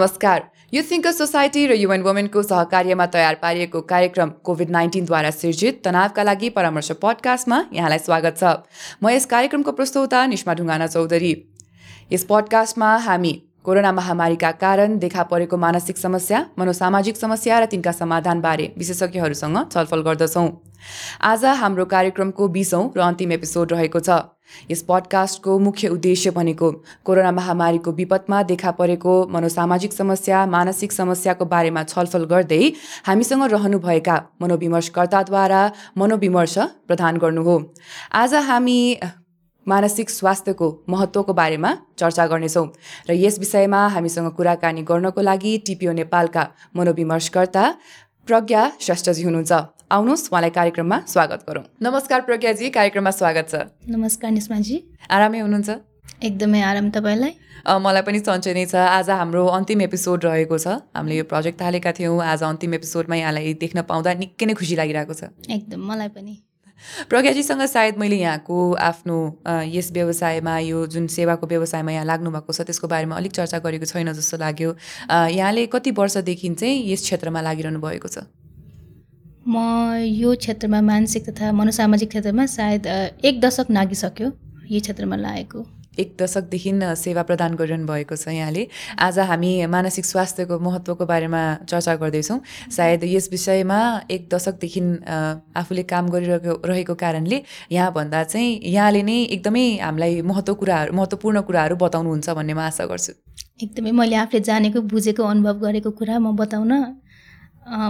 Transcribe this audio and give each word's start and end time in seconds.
नमस्कार। 0.00 0.40
यो 0.72 0.82
सोसाइटी 1.12 1.66
र 1.66 1.72
युएन 1.76 2.02
वुमेनको 2.02 2.42
सहकार्यमा 2.42 3.06
तयार 3.06 3.34
पारिएको 3.34 3.80
कार्यक्रम 3.84 4.30
कोभिड 4.44 4.70
नाइन्टिनद्वारा 4.70 5.30
सिर्जित 5.30 5.82
तनावका 5.84 6.22
लागि 6.22 6.48
परामर्श 6.56 6.90
पडकास्टमा 7.02 7.58
यहाँलाई 7.72 7.98
स्वागत 7.98 8.38
छ। 8.40 8.44
म 9.04 9.08
यस 9.12 9.26
कार्यक्रमको 9.26 9.72
प्रस्तुता 9.72 10.24
निष्मा 10.26 10.54
ढुङ्गाना 10.54 10.86
चौधरी। 10.86 11.32
यस 12.12 12.24
पडकास्टमा 12.24 12.96
हामी 12.96 13.32
कोरोना 13.64 13.90
महामारीका 13.92 14.50
कारण 14.56 14.96
देखा 14.98 15.22
परेको 15.22 15.56
मानसिक 15.56 15.98
समस्या 15.98 16.38
मनोसामाजिक 16.58 17.16
समस्या 17.16 17.58
र 17.60 17.64
तिनका 17.66 17.92
समाधानबारे 17.92 18.72
विशेषज्ञहरूसँग 18.78 19.58
छलफल 19.72 20.00
गर्दछौँ। 20.02 20.48
आज 21.22 21.44
हाम्रो 21.60 21.84
कार्यक्रमको 21.84 22.48
बिसौँ 22.48 22.82
र 22.96 23.00
अन्तिम 23.02 23.32
एपिसोड 23.32 23.72
रहेको 23.72 24.00
छ। 24.00 24.10
यस 24.70 24.82
पडकास्टको 24.88 25.58
मुख्य 25.60 25.88
उद्देश्य 25.90 26.30
भनेको 26.32 26.70
कोरोना 27.04 27.32
महामारीको 27.32 27.92
विपदमा 27.92 28.42
देखा 28.48 28.70
परेको 28.80 29.12
मनोसामाजिक 29.28 29.92
समस्या 29.92 30.46
मानसिक 30.48 30.92
समस्याको 30.92 31.44
बारेमा 31.44 31.82
छलफल 31.84 32.24
गर्दै 32.32 32.62
हामीसँग 33.06 33.44
रहनुभएका 33.52 34.16
मनोविमर्शकर्ताद्वारा 34.42 35.62
मनोविमर्श 35.98 36.58
प्रदान 36.88 37.16
गर्नु 37.18 37.42
हो। 37.44 37.56
आज 38.14 38.34
हामी 38.48 38.80
मानसिक 39.66 40.10
स्वास्थ्यको 40.10 40.68
महत्त्वको 40.88 41.32
बारेमा 41.32 41.70
चर्चा 41.98 42.26
गर्नेछौँ। 42.26 42.66
र 43.08 43.12
यस 43.12 43.38
विषयमा 43.38 43.80
हामीसँग 43.94 44.28
कुराकानी 44.36 44.82
गर्नको 44.82 45.20
लागि 45.20 45.52
टिपिओ 45.66 45.92
नेपालका 45.92 46.42
मनोविमर्शकर्ता 46.76 47.64
प्रज्ञा 48.28 48.62
श्रेष्ठजी 48.80 49.22
हुनुहुन्छ। 49.22 49.52
आउनुहोस् 49.90 50.28
उहाँलाई 50.30 50.50
कार्यक्रममा 50.50 50.98
स्वागत 51.06 51.40
गरौँ। 51.48 51.64
नमस्कार 51.82 52.20
प्रज्ञाजी 52.22 52.70
कार्यक्रममा 52.70 53.10
स्वागत 53.10 53.46
छ। 53.50 53.54
नमस्कार 53.90 54.30
निस्माजी। 54.30 54.76
आरामै 55.10 55.40
हुनुहुन्छ? 55.40 55.70
एकदमै 56.22 56.60
आराम 56.62 56.90
तपाईँलाई। 56.90 57.32
मलाई 57.66 58.02
पनि 58.02 58.18
सन्चै 58.20 58.52
नै 58.54 58.64
छ। 58.66 58.74
आज 58.74 59.10
हाम्रो 59.10 59.46
अन्तिम 59.46 59.80
एपिसोड 59.82 60.24
रहेको 60.24 60.56
छ। 60.58 60.66
हामीले 60.94 61.16
यो 61.18 61.24
प्रोजेक्ट 61.26 61.60
थालेका 61.60 61.90
थियौँ। 61.92 62.22
आज 62.22 62.42
अन्तिम 62.42 62.74
एपिसोडमा 62.74 63.16
यहाँलाई 63.16 63.54
देख्न 63.60 63.82
पाउँदा 63.82 64.14
निकै 64.14 64.46
नै 64.46 64.54
खुसी 64.54 64.74
लागिरहेको 64.78 65.14
छ। 65.14 65.34
एकदम 65.50 65.80
मलाई 65.90 66.08
पनि। 66.14 66.34
प्रज्ञाजीसँग 67.08 67.62
सायद 67.66 67.98
मैले 67.98 68.16
यहाँको 68.16 68.56
आफ्नो 68.80 69.16
यस 69.68 69.90
व्यवसायमा 69.92 70.58
यो 70.58 70.86
जुन 70.86 71.06
सेवाको 71.06 71.46
व्यवसायमा 71.46 71.92
यहाँ 71.92 72.04
लाग्नु 72.06 72.30
भएको 72.30 72.52
छ 72.52 72.60
त्यसको 72.68 72.88
बारेमा 72.88 73.16
अलिक 73.16 73.32
चर्चा 73.32 73.58
गरेको 73.58 73.86
छैन 73.86 74.12
जस्तो 74.12 74.36
लाग्यो। 74.38 74.70
यहाँले 75.10 75.66
कति 75.72 75.90
वर्षदेखि 75.98 76.54
चाहिँ 76.54 76.92
यस 76.92 77.02
क्षेत्रमा 77.02 77.40
लागिरहनु 77.40 77.80
भएको 77.80 78.08
छ? 78.08 78.24
म 79.48 79.56
यो 80.04 80.34
क्षेत्रमा 80.36 80.80
मानसिक 80.80 81.28
तथा 81.28 81.52
मनोसामाजिक 81.52 82.08
क्षेत्रमा 82.08 82.46
सायद 82.46 82.86
एक 83.24 83.40
दशक 83.40 83.70
नागिसक्यो 83.70 84.28
यो 84.70 84.80
क्षेत्रमा 84.80 85.16
लागेको। 85.16 85.60
एक 85.98 86.16
दशकदेखि 86.20 86.72
सेवा 86.96 87.22
प्रदान 87.22 87.54
गरिरहनु 87.54 87.86
भएको 87.86 88.16
छ 88.16 88.28
यहाँले। 88.30 88.66
आज 88.98 89.18
हामी 89.20 89.66
मानसिक 89.66 90.04
स्वास्थ्यको 90.04 90.58
महत्त्वको 90.58 91.06
बारेमा 91.06 91.42
चर्चा 91.66 91.94
गर्दैछौँ। 91.96 92.38
सायद 92.70 93.04
यस 93.04 93.28
विषयमा 93.32 93.78
एक 94.10 94.28
दशकदेखि 94.30 94.80
आफूले 95.56 95.82
काम 95.82 96.08
गरिरहेको 96.08 96.54
रहेको 96.64 96.94
कारणले 96.94 97.42
यहाँभन्दा 97.72 98.22
चाहिँ 98.24 98.60
यहाँले 98.64 99.02
नै 99.02 99.18
एकदमै 99.34 99.66
हामीलाई 99.82 100.20
महत्त्व 100.22 100.54
कुराहरू 100.54 100.92
महत्त्वपूर्ण 100.94 101.40
कुराहरू 101.42 101.76
बताउनुहुन्छ 101.76 102.30
भन्ने 102.30 102.54
म 102.54 102.60
आशा 102.70 102.86
गर्छु। 102.86 103.12
एकदमै 103.60 103.90
मैले 103.90 104.16
आफूले 104.16 104.40
जानेको 104.40 104.80
बुझेको 104.86 105.22
अनुभव 105.22 105.56
गरेको 105.66 105.90
कुरा 105.90 106.18
म 106.18 106.36
बताउन 106.36 106.72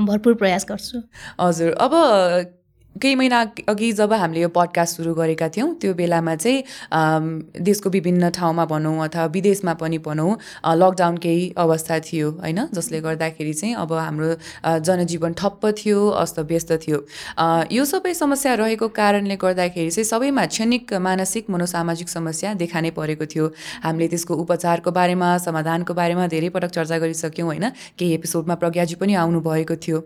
भरपुर 0.08 0.34
प्रयास 0.34 0.66
गर्छु। 0.66 0.98
हजुर। 1.40 1.70
अब 1.78 1.92
केही 2.96 3.14
महिना 3.14 3.41
अघि 3.69 3.91
जब 3.92 4.12
हामीले 4.12 4.41
यो 4.41 4.48
पडकास्ट 4.50 4.96
सुरु 4.96 5.14
गरेका 5.14 5.48
थियौँ 5.48 5.74
त्यो 5.80 5.92
बेलामा 5.94 6.34
चाहिँ 6.36 7.62
देशको 7.62 7.91
विभिन्न 7.91 8.30
ठाउँमा 8.30 8.64
भनौँ 8.66 9.04
अथवा 9.04 9.25
विदेशमा 9.31 9.75
पनि 9.81 9.98
भनौँ 9.98 10.37
लकडाउन 10.66 11.16
केही 11.16 11.54
अवस्था 11.56 11.98
थियो 12.00 12.31
होइन? 12.31 12.66
जसले 12.75 13.00
गर्दाखेरि 13.00 13.53
चाहिँ 13.54 13.75
अब 13.75 13.92
हाम्रो 13.92 14.28
जनजीवन 14.84 15.32
ठप्प 15.32 15.66
थियो 15.78 16.09
अस्तव्यस्त 16.22 16.72
थियो। 16.82 16.98
यो 17.72 17.84
सबै 17.84 18.14
समस्या 18.14 18.54
रहेको 18.54 18.88
कारणले 18.91 19.37
गर्दाखेरि 19.38 19.91
चाहिँ 19.91 20.04
सबैमा 20.04 20.44
क्षणिक 20.47 20.93
मानसिक 20.98 21.50
मनोसामाजिक 21.50 22.09
समस्या 22.09 22.54
देखा 22.59 22.81
नै 22.81 22.91
परेको 22.91 23.26
थियो। 23.26 23.47
हामीले 23.87 24.09
त्यसको 24.09 24.34
उपचारको 24.34 24.91
बारेमा 24.91 25.28
समाधानको 25.47 25.94
बारेमा 25.94 26.26
धेरै 26.26 26.48
पटक 26.50 26.70
चर्चा 26.76 26.98
गरिसक्यौँ 26.98 27.47
होइन? 27.47 27.69
केही 27.97 28.12
एपिसोडमा 28.14 28.54
प्रज्ञाजी 28.60 28.94
पनि 29.00 29.14
आउनुभएको 29.14 29.76
थियो। 29.78 29.98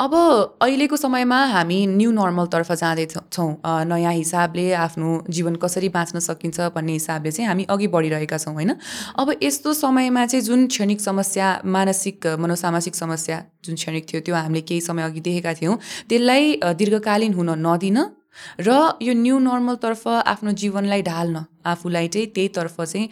अब 0.00 0.12
अहिलेको 0.58 0.96
समयमा 0.96 1.38
हामी 1.54 1.80
न्यू 1.86 2.10
नर्मलतर्फ 2.22 2.72
जाँदैछौँ 2.72 3.50
नयाँ 3.90 4.12
हिसाबले 4.12 4.64
आफ्नो 4.86 5.10
जीवन 5.30 5.54
कसरी 5.62 5.88
बाँच्न 5.96 6.18
सकिन्छ 6.28 6.60
भन्ने 6.74 6.92
हिसाबले 6.92 7.30
चाहिँ 7.30 7.48
हामी 7.48 7.64
अघि 7.68 7.86
बढिरहेका 7.94 8.38
छौँ 8.38 8.54
होइन? 8.54 8.72
अब 9.18 9.34
यस्तो 9.42 9.72
समयमा 9.74 10.26
चाहिँ 10.26 10.44
जुन 10.44 10.66
क्षणिक 10.66 11.00
समस्या 11.00 11.46
मानसिक 11.66 12.26
मनोसामाजिक 12.40 12.94
समस्या 12.94 13.42
जुन 13.64 13.74
क्षणिक 13.76 14.08
थियो 14.08 14.20
त्यो 14.26 14.34
हामीले 14.34 14.60
केही 14.68 14.80
समय 14.80 15.02
अघि 15.02 15.20
देखेका 15.20 15.52
थियौँ 15.60 15.76
त्यसलाई 16.08 16.60
दीर्घकालीन 16.78 17.34
हुन 17.34 17.50
नदिन 17.66 17.98
र 18.60 18.70
यो 19.02 19.12
न्यू 19.14 19.38
नर्मलतर्फ 19.38 20.08
आफ्नो 20.08 20.50
जीवनलाई 20.60 21.02
ढाल्न 21.04 21.44
आफूलाई 21.68 22.08
चाहिँ 22.08 22.26
त्यहीतर्फ 22.34 22.80
चाहिँ 22.80 23.08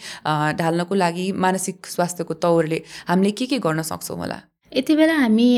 ढाल्नको 0.58 0.94
लागि 0.94 1.26
मानसिक 1.44 1.86
स्वास्थ्यको 1.86 2.34
तौरले 2.44 2.78
हामीले 3.08 3.30
के 3.36 3.46
के 3.46 3.58
गर्न 3.60 3.82
सक्छौँ 3.90 4.16
होला? 4.18 4.38
यति 4.72 4.96
बेला 4.96 5.14
हामी 5.14 5.48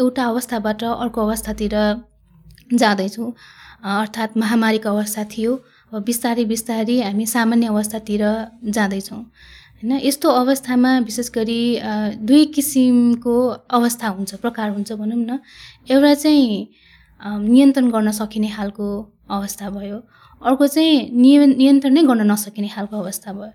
एउटा 0.00 0.24
अवस्थाबाट 0.24 0.84
अर्को 0.84 1.26
अवस्थातिर 1.26 1.74
जाँदैछौँ। 2.72 3.30
अर्थात् 3.84 4.36
महामारीको 4.38 4.88
अवस्था 4.88 5.24
थियो 5.32 5.52
बिस्तारै 5.92 6.44
बिस्तारै 6.44 7.00
हामी 7.02 7.26
सामान्य 7.26 7.66
अवस्थातिर 7.66 8.22
जाँदैछौँ। 8.66 9.18
होइन 9.18 9.92
यस्तो 10.02 10.28
अवस्थामा 10.42 10.98
विशेष 11.00 11.30
गरी 11.30 11.60
दुई 12.26 12.44
किसिमको 12.54 13.34
अवस्था 13.70 14.08
हुन्छ 14.08 14.34
प्रकार 14.42 14.70
हुन्छ 14.70 14.92
भनौँ 14.92 15.18
न। 15.18 15.38
एउटा 15.90 16.14
चाहिँ 16.14 16.68
नियन्त्रण 17.22 17.90
गर्न 17.90 18.10
सकिने 18.12 18.48
खालको 18.50 18.86
अवस्था 19.30 19.70
भयो। 19.70 19.98
अर्को 20.42 20.66
चाहिँ 20.66 21.10
निय 21.12 21.46
नियन्त्रण 21.46 21.92
नै 21.94 22.02
गर्न 22.02 22.30
नसकिने 22.30 22.68
खालको 22.68 22.96
अवस्था 22.98 23.32
भयो। 23.32 23.52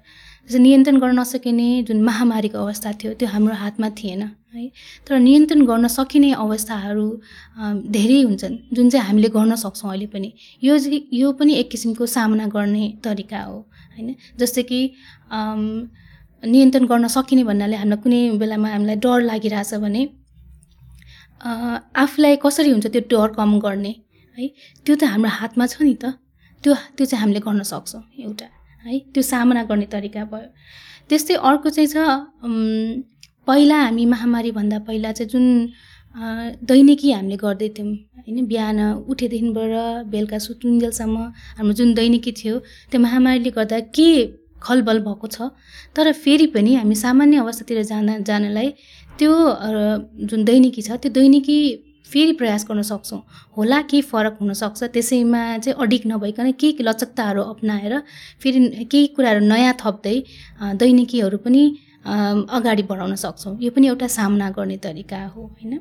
नियन्त्रण 0.50 0.98
गर्न 1.00 1.20
नसकिने 1.20 1.68
जुन 1.88 2.02
महामारीको 2.04 2.58
अवस्था 2.60 2.92
थियो 3.02 3.14
त्यो 3.20 3.28
हाम्रो 3.30 3.54
हातमा 3.56 3.90
थिएन 4.00 4.22
है। 4.56 4.66
तर 5.08 5.20
नियन्त्रण 5.20 5.66
गर्न 5.66 5.88
सकिने 5.88 6.32
अवस्थाहरू 6.36 7.06
धेरै 7.90 8.22
हुन्छन् 8.22 8.56
जुन 8.76 8.90
चाहिँ 8.90 9.06
हामीले 9.08 9.30
गर्न 9.30 9.56
सक्छौँ 9.56 9.90
अहिले 9.92 10.08
पनि। 10.14 10.30
यो 10.64 10.76
यो 11.14 11.32
पनि 11.40 11.54
एक 11.56 11.70
किसिमको 11.72 12.06
सामना 12.06 12.48
गर्ने 12.56 12.86
तरिका 13.04 13.42
हो 13.42 13.58
होइन। 13.96 14.16
जस्तै 14.40 14.64
कि 14.64 14.80
नियन्त्रण 16.44 16.86
गर्न 16.86 17.08
सकिने 17.08 17.44
भन्नाले 17.44 17.76
हामीलाई 17.76 18.02
कुनै 18.04 18.20
बेलामा 18.38 18.70
हामीलाई 18.70 18.96
डर 19.00 19.22
लागिरहेछ 19.24 19.74
भने 19.80 20.02
आफूलाई 22.04 22.36
कसरी 22.44 22.70
हुन्छ 22.70 22.88
त्यो 22.88 23.02
डर 23.12 23.28
कम 23.40 23.60
गर्ने 23.60 23.94
है। 24.38 24.48
त्यो 24.86 24.96
त 24.96 25.04
हाम्रो 25.14 25.30
हातमा 25.40 25.66
छ 25.68 25.82
नि 25.82 25.96
त। 25.96 26.20
त्यो 26.64 26.74
त्यो 26.98 27.06
चाहिँ 27.06 27.22
हामीले 27.22 27.40
गर्न 27.48 27.64
सक्छौँ 27.64 28.04
एउटा। 28.20 28.48
है? 28.86 29.00
त्यो 29.14 29.22
सामना 29.24 29.64
गर्ने 29.70 29.86
तरिका 29.94 30.24
भयो। 30.32 30.48
त्यस्तै 31.10 31.34
अर्को 31.50 31.70
चाहिँ 31.70 31.90
छ 31.94 31.98
पहिला 33.48 33.78
हामी 33.84 34.06
महामारीभन्दा 34.06 34.78
पहिला 34.88 35.12
चाहिँ 35.12 35.30
जुन 35.30 35.46
दैनिकी 36.64 37.12
हामीले 37.12 37.38
गर्दैथ्यौँ 37.38 37.88
होइन 38.18 38.46
बिहान 38.48 38.80
उठेदेखिबाट 39.12 39.74
बेलुका 40.14 40.38
सुतुन्जेलसम्म 40.46 41.18
हाम्रो 41.58 41.74
जुन 41.80 41.94
दैनिकी 41.94 42.32
थियो 42.40 42.60
त्यो 42.92 43.00
महामारीले 43.06 43.52
गर्दा 43.58 43.80
के 43.98 44.10
खलबल 44.64 45.00
भएको 45.08 45.28
छ 45.28 45.50
तर 45.96 46.12
फेरि 46.24 46.48
पनि 46.56 46.76
हामी 46.76 46.96
सामान्य 46.96 47.38
अवस्थातिर 47.44 47.84
जान 47.92 48.24
जानलाई 48.24 48.70
त्यो 49.20 49.32
जुन 50.30 50.44
दैनिकी 50.50 50.82
छ 50.82 51.00
त्यो 51.04 51.12
दैनिकी 51.20 51.60
फेरि 52.08 52.34
प्रयास 52.40 52.66
गर्न 52.70 52.82
सक्छौँ। 52.84 53.22
होला 53.58 53.80
केही 53.90 54.02
फरक 54.02 54.38
हुनसक्छ 54.42 54.84
त्यसैमा 54.94 55.42
चाहिँ 55.58 55.78
अडिक 55.84 56.04
नभइकन 56.08 56.52
केही 56.60 56.84
लचकताहरू 56.84 57.42
अप्नाएर 57.44 57.94
फेरि 58.42 58.60
केही 58.92 59.08
कुराहरू 59.16 59.40
नयाँ 59.46 59.74
थप्दै 59.82 60.18
दैनिकीहरू 60.82 61.38
पनि 61.46 61.64
अगाडि 62.06 62.84
बढाउन 62.84 63.16
सक्छौँ। 63.16 63.58
यो 63.62 63.72
पनि 63.72 63.88
एउटा 63.88 64.08
सामना 64.10 64.50
गर्ने 64.58 64.78
तरिका 64.84 65.26
हो 65.34 65.42
होइन? 65.48 65.74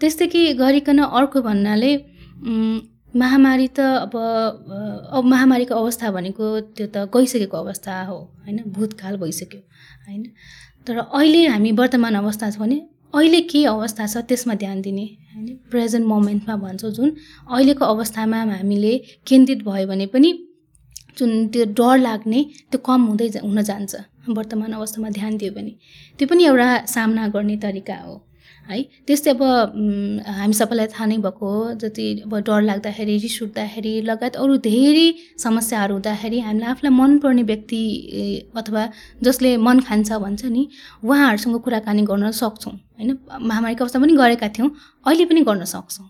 त्यस्तै 0.00 0.26
कि 0.26 0.42
गरिकन 0.54 0.98
अर्को 1.02 1.42
भन्नाले 1.42 1.90
महामारी 3.14 3.68
त 3.76 3.80
अब 3.80 4.14
अब 5.12 5.24
महामारीको 5.24 5.74
अवस्था 5.74 6.10
भनेको 6.10 6.44
त्यो 6.76 6.86
त 6.86 6.96
गइसकेको 7.14 7.56
अवस्था 7.56 7.92
हो 8.04 8.16
होइन? 8.16 8.58
भूतकाल 8.72 9.16
भइसक्यो 9.16 9.60
होइन? 10.06 10.22
तर 10.86 10.96
अहिले 10.98 11.46
हामी 11.46 11.72
वर्तमान 11.72 12.14
अवस्था 12.16 12.50
छ 12.50 12.58
भने 12.58 12.78
अहिले 13.14 13.40
के 13.50 13.64
अवस्था 13.66 14.06
छ 14.06 14.16
त्यसमा 14.28 14.54
ध्यान 14.54 14.80
दिने। 14.82 15.04
होइन 15.34 15.46
प्रेजेन्ट 15.70 16.06
मोमेन्टमा 16.06 16.56
भन्छौँ 16.56 16.90
जुन। 16.90 17.08
अहिलेको 17.50 17.84
अवस्थामा 17.84 18.38
हामीले 18.52 18.92
केन्द्रित 19.26 19.62
भयो 19.64 19.86
भने 19.86 20.06
पनि 20.06 20.32
जुन 21.18 21.30
त्यो 21.52 21.64
डर 21.78 21.98
लाग्ने 21.98 22.40
त्यो 22.70 22.78
कम 22.86 23.00
हुँदै 23.06 23.28
हुन 23.44 23.62
जान्छ। 23.62 23.94
वर्तमान 24.28 24.72
अवस्थामा 24.72 25.08
ध्यान 25.10 25.36
दियो 25.36 25.52
भने। 25.52 25.72
त्यो 26.18 26.28
पनि 26.28 26.44
एउटा 26.44 26.68
सामना 26.86 27.28
गर्ने 27.28 27.56
तरिका 27.56 27.96
हो। 27.96 28.14
है। 28.68 28.82
त्यस्तै 29.06 29.30
अब 29.30 29.42
हामी 30.38 30.54
सबैलाई 30.54 30.86
थाहा 30.92 31.06
नै 31.06 31.16
भएको 31.24 31.46
हो 31.46 31.72
जति 31.82 32.04
अब 32.26 32.34
डर 32.46 32.60
लाग्दाखेरि 32.62 33.16
रिस 33.24 33.36
उठ्दाखेरि 33.42 33.92
लगायत 34.10 34.36
अरू 34.36 34.56
धेरै 34.66 35.06
समस्याहरू 35.44 35.94
हुँदाखेरि 35.94 36.38
हामीलाई 36.46 36.70
आफूलाई 36.70 36.92
मनपर्ने 37.00 37.42
व्यक्ति 37.50 37.80
अथवा 38.56 38.82
जसले 39.22 39.50
मन 39.66 39.80
खान्छ 39.88 40.12
भन्छ 40.24 40.44
नि 40.46 40.62
उहाँहरूसँग 41.04 41.56
कुराकानी 41.64 42.02
गर्न 42.10 42.30
सक्छौँ 42.42 42.72
होइन? 42.72 43.10
महामारीको 43.40 43.84
अवस्थामा 43.84 44.06
पनि 44.06 44.16
गरेका 44.16 44.48
थियौँ 44.54 44.70
अहिले 45.06 45.24
पनि 45.26 45.40
गर्न 45.48 45.64
सक्छौँ। 45.74 46.06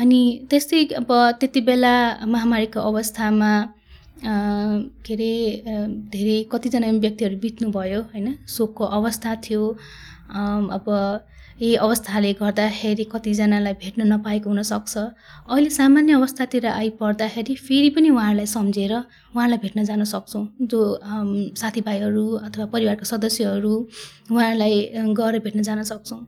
अनि 0.00 0.20
त्यस्तै 0.50 0.84
अब 0.98 1.10
त्यति 1.40 1.60
बेला 1.60 1.94
महामारीको 2.26 2.80
अवस्थामा 2.80 3.52
के 4.24 5.14
अरे 5.14 5.32
धेरै 6.12 6.36
कतिजना 6.52 6.90
व्यक्तिहरू 7.04 7.36
बित्नुभयो 7.44 8.00
होइन? 8.02 8.26
शोकको 8.48 8.84
अवस्था 8.98 9.34
थियो 9.44 9.62
अब 10.76 10.86
यही 11.60 11.74
अवस्थाले 11.76 12.32
गर्दाखेरि 12.34 13.04
कतिजनालाई 13.12 13.74
भेट्न 13.82 14.02
नपाएको 14.12 14.48
हुनसक्छ। 14.50 14.94
अहिले 15.46 15.70
सामान्य 15.70 16.12
अवस्थातिर 16.12 16.66
आइपर्दाखेरि 16.66 17.54
फेरि 17.66 17.90
पनि 17.94 18.08
उहाँहरूलाई 18.10 18.46
सम्झेर 18.46 18.92
उहाँलाई 18.94 19.58
भेट्न 19.62 19.84
जान 19.84 20.04
सक्छौँ। 20.04 20.44
जो 20.62 20.80
साथीभाइहरू 21.54 22.26
अथवा 22.46 22.66
परिवारका 22.74 23.04
सदस्यहरू 23.06 23.74
उहाँहरूलाई 24.30 24.74
गएर 25.14 25.38
भेट्न 25.46 25.62
जान 25.62 25.82
सक्छौँ। 25.82 26.20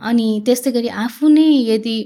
अनि 0.00 0.26
त्यस्तै 0.46 0.70
गरी 0.72 0.88
आफू 1.04 1.28
नै 1.28 1.46
यदि 1.68 1.96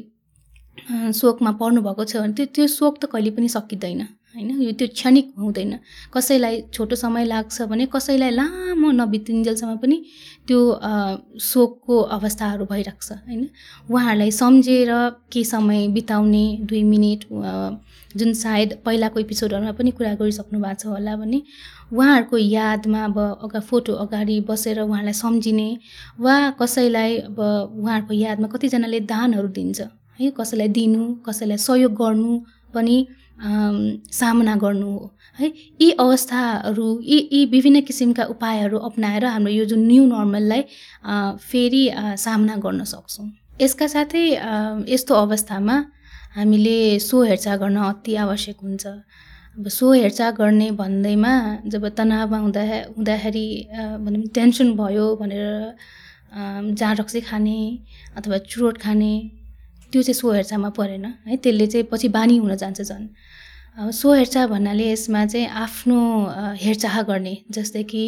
शोकमा 1.14 1.50
पर्नुभएको 1.60 2.04
छ 2.04 2.16
भने 2.16 2.32
त्यो 2.34 2.46
त्यो 2.54 2.66
शोक 2.68 2.94
त 3.00 3.04
कहिले 3.12 3.30
पनि 3.30 3.48
सकिँदैन 3.48 4.00
होइन? 4.36 4.50
यो 4.60 4.72
त्यो 4.78 4.88
क्षणिक 4.92 5.26
हुँदैन। 5.38 5.72
कसैलाई 6.14 6.54
छोटो 6.74 6.96
समय 6.96 7.24
लाग्छ 7.24 7.62
भने 7.70 7.86
कसैलाई 7.94 8.30
लामो 8.30 8.90
नबितिन्जेलसम्म 8.92 9.76
पनि 9.82 9.96
त्यो 10.48 10.60
शोकको 11.40 11.96
अवस्थाहरू 12.16 12.64
भइरहेको 12.64 13.02
छ 13.02 13.12
होइन? 13.26 13.48
उहाँहरूलाई 13.90 14.30
सम्झेर 14.30 14.90
केही 15.32 15.44
समय 15.44 15.88
बिताउने 15.88 16.44
दुई 16.62 16.82
मिनट 16.82 17.24
जुन 18.16 18.32
सायद 18.34 18.78
पहिलाको 18.84 19.20
एपिसोडहरूमा 19.20 19.72
पनि 19.72 19.90
कुरा 19.90 20.14
गरिसक्नु 20.14 20.58
भएको 20.60 20.80
छ 20.82 20.86
होला 20.86 21.16
भने 21.16 21.42
उहाँहरूको 21.92 22.36
यादमा 22.38 23.04
अब 23.04 23.18
अगा 23.44 23.60
फोटो 23.60 23.92
अगाडि 24.04 24.40
बसेर 24.48 24.80
उहाँलाई 24.80 25.12
सम्झिने 25.12 25.68
वा 26.20 26.36
कसैलाई 26.60 27.16
अब 27.18 27.38
उहाँहरूको 27.40 28.14
यादमा 28.14 28.48
कतिजनाले 28.48 29.00
दानहरू 29.12 29.48
दिन्छ 29.48 29.80
है? 30.20 30.30
कसैलाई 30.30 30.68
दिनु 30.68 31.14
कसैलाई 31.26 31.56
सहयोग 31.58 31.92
गर्नु 31.94 32.32
पनि 32.74 32.96
सामना 33.38 34.54
गर्नु 34.56 34.90
हो। 34.90 35.12
है 35.38 35.52
यी 35.80 35.90
अवस्थाहरू 36.00 36.88
यी 37.04 37.18
यी 37.32 37.44
विभिन्न 37.46 37.80
किसिमका 37.88 38.24
उपायहरू 38.34 38.78
अप्नाएर 38.88 39.24
हाम्रो 39.24 39.52
यो 39.52 39.64
जुन 39.64 39.86
न्यू 39.86 40.06
नर्मललाई 40.06 40.62
फेरि 41.40 41.82
सामना 42.24 42.56
गर्न 42.64 42.84
सक्छौँ। 42.84 43.28
यसका 43.60 43.86
साथै 43.86 44.24
यस्तो 44.88 45.14
अवस्थामा 45.14 45.76
हामीले 46.36 46.78
सो 47.00 47.22
हेरचाह 47.22 47.56
गर्न 47.56 47.76
अति 47.84 48.14
आवश्यक 48.24 48.56
हुन्छ। 48.62 48.86
अब 48.86 49.68
सो 49.68 49.92
हेरचाह 49.92 50.30
गर्ने 50.40 50.70
भन्दैमा 50.80 51.32
जब 51.66 51.88
तनावमा 51.96 52.38
हुँदा 52.38 52.62
हुँदाखेरि 52.96 53.46
भनौँ 54.04 54.26
टेन्सन 54.34 54.72
भयो 54.76 55.06
भनेर 55.16 55.46
अम, 56.32 56.74
जाँड 56.74 57.00
रक्सी 57.00 57.20
खाने 57.20 57.58
अथवा 58.16 58.38
चुरोट 58.50 58.78
खाने 58.78 59.12
त्यो 59.92 60.02
चाहिँ 60.02 60.14
सो 60.14 60.32
हेरचाहमा 60.32 60.70
परेन 60.78 61.04
है 61.26 61.36
त्यसले 61.36 61.66
चाहिँ 61.66 61.86
पछि 61.92 62.08
बानी 62.08 62.36
हुन 62.36 62.54
जान्छ 62.56 62.80
झन्। 62.82 63.06
अब 63.78 63.90
सो 63.90 64.12
हेरचाह 64.12 64.46
भन्नाले 64.46 64.90
यसमा 64.92 65.24
चाहिँ 65.26 65.46
आफ्नो 65.64 65.98
हेरचाह 66.62 67.02
गर्ने 67.02 67.36
जस्तै 67.50 67.82
कि 67.84 68.02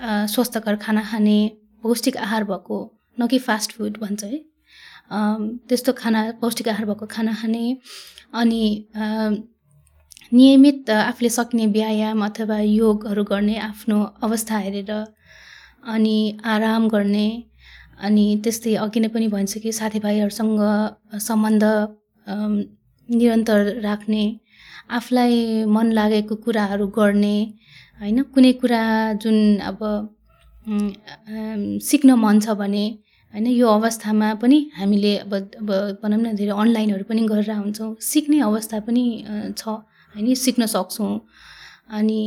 स्वस्थकर 0.00 0.76
खाना 0.76 1.02
खाने 1.10 1.38
पौष्टिक 1.82 2.16
आहार 2.16 2.44
भएको 2.44 2.78
न 3.18 3.26
कि 3.26 3.38
फास्ट 3.38 3.72
फुड 3.72 3.98
भन्छ 4.00 4.24
है। 4.24 4.38
त्यस्तो 5.68 5.92
खाना 5.92 6.20
पौष्टिक 6.40 6.68
आहार 6.68 6.86
भएको 6.86 7.06
खाना 7.06 7.34
खाने 7.40 7.76
अनि 8.34 8.64
नियमित 10.32 10.90
आफूले 10.90 11.28
सक्ने 11.30 11.66
व्यायाम 11.66 12.24
अथवा 12.26 12.58
योगहरू 12.60 13.24
गर्ने 13.24 13.56
आफ्नो 13.60 14.02
अवस्था 14.22 14.58
हेरेर 14.58 14.92
अनि 15.94 16.16
आराम 16.44 16.88
गर्ने 16.88 17.28
अनि 18.06 18.24
त्यस्तै 18.44 18.74
अघि 18.84 19.00
नै 19.00 19.08
पनि 19.14 19.26
भनिसकेँ 19.34 19.72
साथीभाइहरूसँग 19.80 20.60
सम्बन्ध 21.28 21.64
निरन्तर 23.08 23.60
राख्ने 23.84 24.24
आफूलाई 24.96 25.64
मन 25.74 25.86
लागेको 25.98 26.34
कुराहरू 26.44 26.86
गर्ने 26.98 27.36
होइन? 28.00 28.18
कुनै 28.34 28.52
कुरा 28.60 28.82
जुन 29.22 29.36
अब 29.70 29.80
सिक्न 31.88 32.14
मन 32.24 32.40
छ 32.40 32.56
भने 32.60 32.84
होइन? 33.34 33.46
यो 33.60 33.68
अवस्थामा 33.70 34.28
पनि 34.42 34.58
हामीले 34.78 35.12
अब 35.18 35.34
अब 35.34 35.70
भनौँ 36.02 36.20
न 36.20 36.34
धेरै 36.38 36.52
अनलाइनहरू 36.62 37.04
पनि 37.08 37.22
गरेर 37.32 37.50
हुन्छौँ 37.54 37.90
सिक्ने 38.02 38.38
अवस्था 38.48 38.80
पनि 38.86 39.04
छ 39.58 39.62
होइन? 39.68 40.34
सिक्न 40.44 40.66
सक्छौँ। 40.74 41.12
अनि 41.90 42.20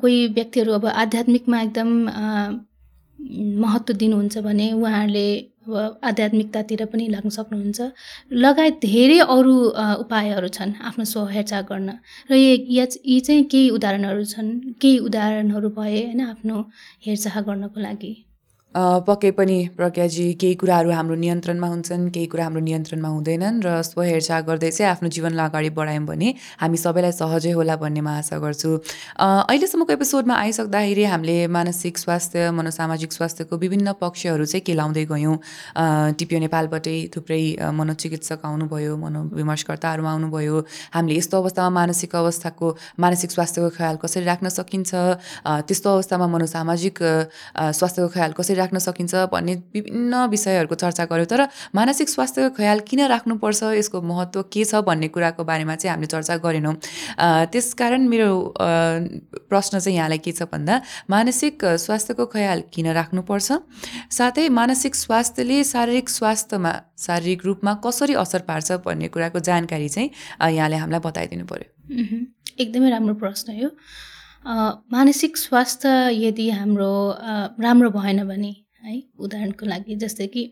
कोही 0.00 0.18
व्यक्तिहरू 0.36 0.72
अब 0.72 0.86
आध्यात्मिकमा 1.02 1.60
एकदम 1.62 1.90
महत्त्व 3.30 3.94
दिनुहुन्छ 3.94 4.38
भने 4.38 4.72
उहाँहरूले 4.72 5.52
अब 5.66 6.00
आध्यात्मिकतातिर 6.04 6.84
पनि 6.84 7.08
लाग्न 7.08 7.28
सक्नुहुन्छ। 7.28 7.80
लगायत 8.32 8.78
धेरै 8.82 9.18
अरू 9.18 9.68
उपायहरू 10.00 10.48
छन् 10.48 10.72
आफ्नो 10.82 11.04
स्व 11.04 11.26
गर्न। 11.70 11.90
र 12.30 12.34
यी 12.34 12.66
यी- 12.68 13.24
चाहिँ 13.24 13.44
केही 13.44 13.70
उदाहरणहरू 13.70 14.24
छन्। 14.24 14.60
केही 14.80 14.98
उदाहरणहरू 14.98 15.68
भए 15.68 16.04
होइन 16.04 16.20
आफ्नो 16.20 16.70
हेरचाह 17.06 17.40
गर्नको 17.40 17.80
लागि। 17.80 18.31
पक्कै 18.74 19.30
पनि 19.36 19.56
प्रज्ञाजी 19.76 20.26
केही 20.40 20.54
कुराहरू 20.60 20.90
हाम्रो 20.96 21.14
नियन्त्रणमा 21.20 21.68
हुन्छन् 21.68 22.08
केही 22.14 22.26
कुरा 22.32 22.44
हाम्रो 22.44 22.60
नियन्त्रणमा 22.68 23.08
हुँदैनन् 23.14 23.60
र 23.64 23.68
स्वहेरचाह 23.84 24.40
गर्दै 24.48 24.70
चाहिँ 24.72 24.90
आफ्नो 24.92 25.08
जीवनलाई 25.12 25.46
अगाडि 25.52 25.70
बढायौँ 25.76 26.04
भने 26.08 26.28
हामी 26.56 26.78
सबैलाई 26.80 27.12
सहजै 27.12 27.52
होला 27.52 27.76
भन्ने 27.76 28.00
म 28.00 28.08
आशा 28.24 28.38
गर्छु। 28.40 28.70
अहिलेसम्मको 29.20 29.92
एपिसोडमा 29.92 30.34
आइसक्दाखेरि 30.44 31.04
हामीले 31.04 31.36
मानसिक 31.52 31.94
स्वास्थ्य 32.00 32.50
मनोसामाजिक 32.56 33.12
स्वास्थ्यको 33.12 33.54
विभिन्न 33.60 33.92
पक्षहरू 34.00 34.44
चाहिँ 34.48 34.64
केलाउँदै 34.64 35.04
गयौँ? 35.12 35.36
टिपियो 36.16 36.38
नेपालबाटै 36.40 36.96
थुप्रै 37.12 37.44
मनोचिकित्सक 37.76 38.40
आउनुभयो 38.40 38.96
मनोविमर्शकर्ताहरू 39.04 40.02
आउनुभयो। 40.12 40.56
हामीले 40.96 41.20
यस्तो 41.20 41.36
अवस्थामा 41.44 41.70
मानसिक 41.76 42.16
अवस्थाको 42.16 42.66
मानसिक 43.04 43.30
स्वास्थ्यको 43.36 43.68
ख्याल 43.76 43.94
कसरी 44.00 44.24
राख्न 44.24 44.48
सकिन्छ? 44.48 44.90
त्यस्तो 45.68 45.88
अवस्थामा 45.92 46.26
मनोसामाजिक 46.34 46.96
स्वास्थ्यको 47.76 48.08
ख्याल 48.16 48.32
कसरी 48.32 48.60
राख्न 48.62 48.78
सकिन्छ 48.78 49.14
भन्ने 49.32 49.54
विभिन्न 49.74 50.24
विषयहरूको 50.30 50.74
चर्चा 50.82 51.04
गऱ्यौँ 51.10 51.26
तर 51.26 51.42
मानसिक 51.74 52.08
स्वास्थ्यको 52.08 52.50
ख्याल 52.56 52.78
किन 52.88 53.00
राख्नुपर्छ 53.08 53.62
यसको 53.74 54.02
महत्त्व 54.02 54.42
के 54.52 54.64
छ 54.64 54.82
भन्ने 54.86 55.08
कुराको 55.10 55.44
बारेमा 55.44 55.74
चाहिँ 55.76 55.92
हामीले 55.92 56.10
चर्चा 56.14 56.36
गरेनौँ। 56.38 56.74
त्यसकारण 57.52 58.08
मेरो 58.08 58.30
प्रश्न 59.50 59.78
चाहिँ 59.78 59.96
यहाँलाई 59.96 60.18
के 60.18 60.32
छ 60.32 60.48
भन्दा 60.52 60.80
मानसिक 61.10 61.64
स्वास्थ्यको 61.78 62.26
ख्याल 62.26 62.62
किन 62.72 62.86
राख्नुपर्छ? 62.92 63.48
साथै 64.10 64.48
मानसिक 64.50 64.94
स्वास्थ्यले 64.94 65.58
शारीरिक 65.64 66.08
स्वास्थ्यमा 66.08 66.72
शारीरिक 66.98 67.40
रूपमा 67.44 67.72
कसरी 67.84 68.14
असर 68.14 68.40
पार्छ 68.48 68.72
भन्ने 68.86 69.08
कुराको 69.08 69.38
जानकारी 69.40 69.88
चाहिँ 69.88 70.10
यहाँले 70.54 70.76
हामीलाई 70.76 71.00
बताइदिनु 71.02 71.44
पर्यो। 71.50 71.68
एकदमै 72.62 72.90
राम्रो 72.90 73.14
प्रश्न 73.16 73.52
यो। 73.58 73.68
मानसिक 74.46 75.36
स्वास्थ्य 75.36 75.88
यदि 76.12 76.48
हाम्रो 76.50 76.92
राम्रो 77.62 77.90
भएन 77.90 78.24
भने 78.28 78.54
है 78.84 79.02
उदाहरणको 79.18 79.66
लागि 79.66 79.96
जस्तै 80.02 80.26
कि 80.34 80.42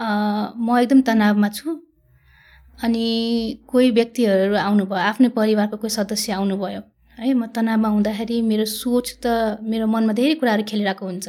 म 0.00 0.78
एकदम 0.82 1.00
तनावमा 1.08 1.48
छु 1.48 1.78
अनि 2.82 3.06
कोही 3.70 3.90
व्यक्तिहरू 3.98 4.56
आउनुभयो 4.66 4.98
आफ्नै 5.10 5.28
परिवारको 5.38 5.76
कोही 5.76 5.94
सदस्य 5.98 6.32
आउनुभयो 6.32 6.82
है 7.18 7.32
म 7.34 7.46
तनावमा 7.54 7.88
हुँदाखेरि 7.94 8.40
मेरो 8.50 8.64
सोच 8.74 9.06
त 9.22 9.62
मेरो 9.62 9.86
मनमा 9.94 10.12
धेरै 10.18 10.34
कुराहरू 10.42 10.64
खेलिरहेको 10.70 11.06
हुन्छ 11.06 11.28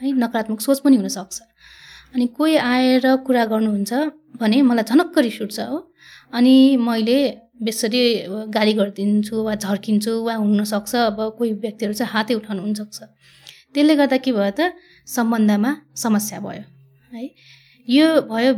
है 0.00 0.12
नकारात्मक 0.24 0.60
सोच 0.60 0.78
पनि 0.84 0.96
हुनसक्छ। 0.96 1.40
अनि 2.14 2.26
कोही 2.36 2.56
आएर 2.56 3.04
कुरा 3.26 3.44
गर्नुहुन्छ 3.52 3.92
भने 4.40 4.62
मलाई 4.68 4.84
झनक्क 4.90 5.18
रिस 5.26 5.40
उठ्छ 5.42 5.58
हो 5.60 5.78
अनि 6.32 6.54
मैले 6.88 7.18
बेसरी 7.56 8.00
गाली 8.54 8.72
गरिदिन्छु 8.78 9.34
वा 9.42 9.54
झर्किन्छु 9.56 10.12
वा 10.26 10.34
हुनसक्छ 10.34 10.94
अब 10.94 11.18
कोही 11.38 11.52
व्यक्तिहरू 11.64 11.94
चाहिँ 11.94 12.10
हातै 12.12 12.34
उठाउनु 12.34 12.62
हुनसक्छ। 12.62 12.98
त्यसले 13.74 13.94
गर्दा 13.96 14.16
के 14.24 14.32
भयो 14.32 14.52
त? 14.58 14.72
सम्बन्धमा 15.06 15.70
समस्या 15.96 16.38
भयो 16.40 16.62
है? 17.12 17.24
यो 17.88 18.06
भयो 18.30 18.50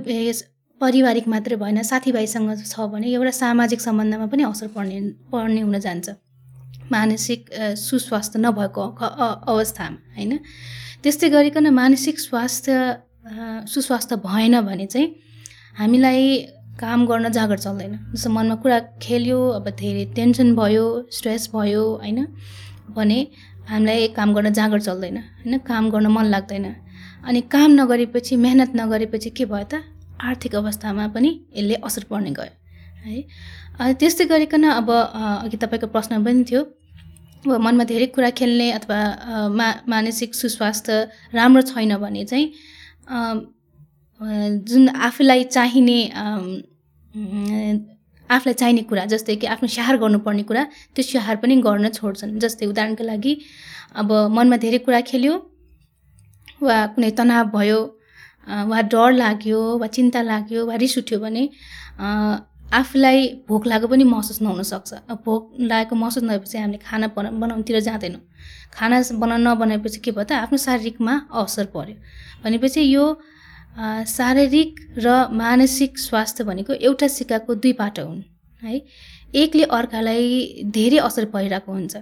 पारिवारिक 0.80 1.26
मात्रै 1.28 1.56
भएन 1.58 1.82
साथीभाइसँग 1.82 2.50
छ 2.62 2.86
भने 2.92 3.06
एउटा 3.10 3.30
सामाजिक 3.34 3.80
सम्बन्धमा 3.80 4.26
पनि 4.32 4.42
असर 4.46 4.68
पर्ने 4.74 4.98
पर्ने 5.32 5.60
हुन 5.60 5.78
जान्छ। 5.78 6.08
मानसिक 6.90 7.40
सुस्वास्थ्य 7.76 8.38
नभएको 8.38 8.82
अवस्थामा 9.52 9.98
होइन? 10.16 10.32
त्यस्तै 11.02 11.28
गरिकन 11.30 11.66
मानसिक 11.74 12.16
स्वास्थ्य 12.18 12.72
सुस्वास्थ्य 13.68 14.16
भएन 14.24 14.60
भने 14.66 14.86
चाहिँ 14.86 15.08
हामीलाई 15.78 16.24
काम 16.80 17.06
गर्न 17.06 17.28
जाँगर 17.32 17.58
चल्दैन। 17.58 17.92
जस्तो 18.14 18.30
मनमा 18.30 18.54
कुरा 18.62 18.78
खेल्यो 19.02 19.38
अब 19.58 19.68
धेरै 19.78 20.04
टेन्सन 20.16 20.54
भयो 20.56 20.84
स्ट्रेस 21.12 21.50
भयो 21.54 21.82
होइन? 22.02 22.26
भने 22.96 23.18
हामीलाई 23.68 24.08
काम 24.16 24.34
गर्न 24.34 24.52
जाँगर 24.52 24.80
चल्दैन 24.80 25.16
होइन? 25.16 25.58
काम 25.66 25.90
गर्न 25.90 26.06
मन 26.06 26.24
लाग्दैन। 26.34 26.66
अनि 27.26 27.40
काम 27.52 27.70
नगरेपछि 27.80 28.36
मेहनत 28.36 28.72
नगरेपछि 28.76 29.30
के 29.30 29.44
भयो 29.44 29.64
त? 29.64 29.82
आर्थिक 30.20 30.54
अवस्थामा 30.54 31.06
पनि 31.14 31.30
यसले 31.56 31.74
असर 31.86 32.04
पर्ने 32.10 32.30
गयो 32.38 32.54
है? 33.04 33.22
अनि 33.80 33.94
त्यस्तै 33.94 34.24
गरिकन 34.26 34.64
अब 34.70 34.90
अघि 35.44 35.56
तपाईँको 35.56 35.86
प्रश्न 35.94 36.24
पनि 36.24 36.44
थियो 36.44 36.62
अब 37.46 37.60
मनमा 37.66 37.84
धेरै 37.90 38.06
कुरा 38.14 38.30
खेल्ने 38.38 38.70
अथवा 38.72 38.98
मा 39.50 39.66
मानसिक 39.88 40.34
सुस्वास्थ्य 40.34 40.94
राम्रो 41.34 41.62
छैन 41.70 41.96
भने 41.98 42.24
चाहिँ 42.24 42.46
जुन 44.20 44.88
आफूलाई 44.88 45.44
चाहिने 45.44 45.98
आफूलाई 48.30 48.54
चाहिने 48.54 48.82
कुरा 48.90 49.04
जस्तै 49.12 49.36
कि 49.36 49.46
आफ्नो 49.46 49.68
स्याहार 49.74 49.96
गर्नुपर्ने 50.04 50.42
कुरा 50.48 50.62
त्यो 50.94 51.02
स्याहार 51.10 51.36
पनि 51.42 51.56
गर्न 51.66 51.88
छोड्छन्। 51.98 52.38
जस्तै 52.38 52.66
उदाहरणको 52.66 53.04
लागि 53.04 53.32
अब 54.00 54.12
मनमा 54.36 54.56
धेरै 54.64 54.78
कुरा 54.86 55.00
खेल्यो 55.10 55.34
वा 56.62 56.76
कुनै 56.94 57.10
तनाव 57.18 57.46
भयो 57.54 57.80
वा 58.70 58.80
डर 58.92 59.12
लाग्यो 59.12 59.60
वा 59.80 59.86
चिन्ता 59.96 60.22
लाग्यो 60.22 60.66
वा 60.66 60.74
रिस 60.82 60.98
उठ्यो 60.98 61.18
भने 61.24 61.42
आफूलाई 62.78 63.18
भोक 63.48 63.66
लागेको 63.66 63.88
पनि 63.88 64.04
महसुस 64.04 64.38
नहुनसक्छ। 64.42 64.90
भोक 65.24 65.42
लागेको 65.70 65.94
महसुस 65.96 66.22
नभएपछि 66.24 66.58
हामीले 66.58 66.78
खाना 66.84 67.06
बना 67.16 67.30
बनाउनुतिर 67.40 67.80
जाँदैनौँ। 67.80 68.20
खाना 68.74 68.96
बनाउन 69.22 69.40
नबनाएपछि 69.48 70.00
के 70.04 70.10
भयो 70.10 70.24
त 70.28 70.32
आफ्नो 70.44 70.58
शारीरिकमा 70.66 71.14
असर 71.32 71.66
पर्यो। 71.74 71.96
भनेपछि 72.44 72.80
यो 72.94 73.04
शारीरिक 73.78 74.80
र 74.98 75.08
मानसिक 75.32 75.98
स्वास्थ्य 75.98 76.44
भनेको 76.44 76.72
एउटा 76.74 77.08
सिक्काको 77.08 77.54
दुई 77.54 77.72
पाटो 77.72 78.04
हुन् 78.06 78.22
है। 78.62 78.80
एकले 79.34 79.64
अर्कालाई 79.70 80.64
धेरै 80.66 80.98
असर 80.98 81.24
परिरहेको 81.30 81.72
हुन्छ। 81.72 81.96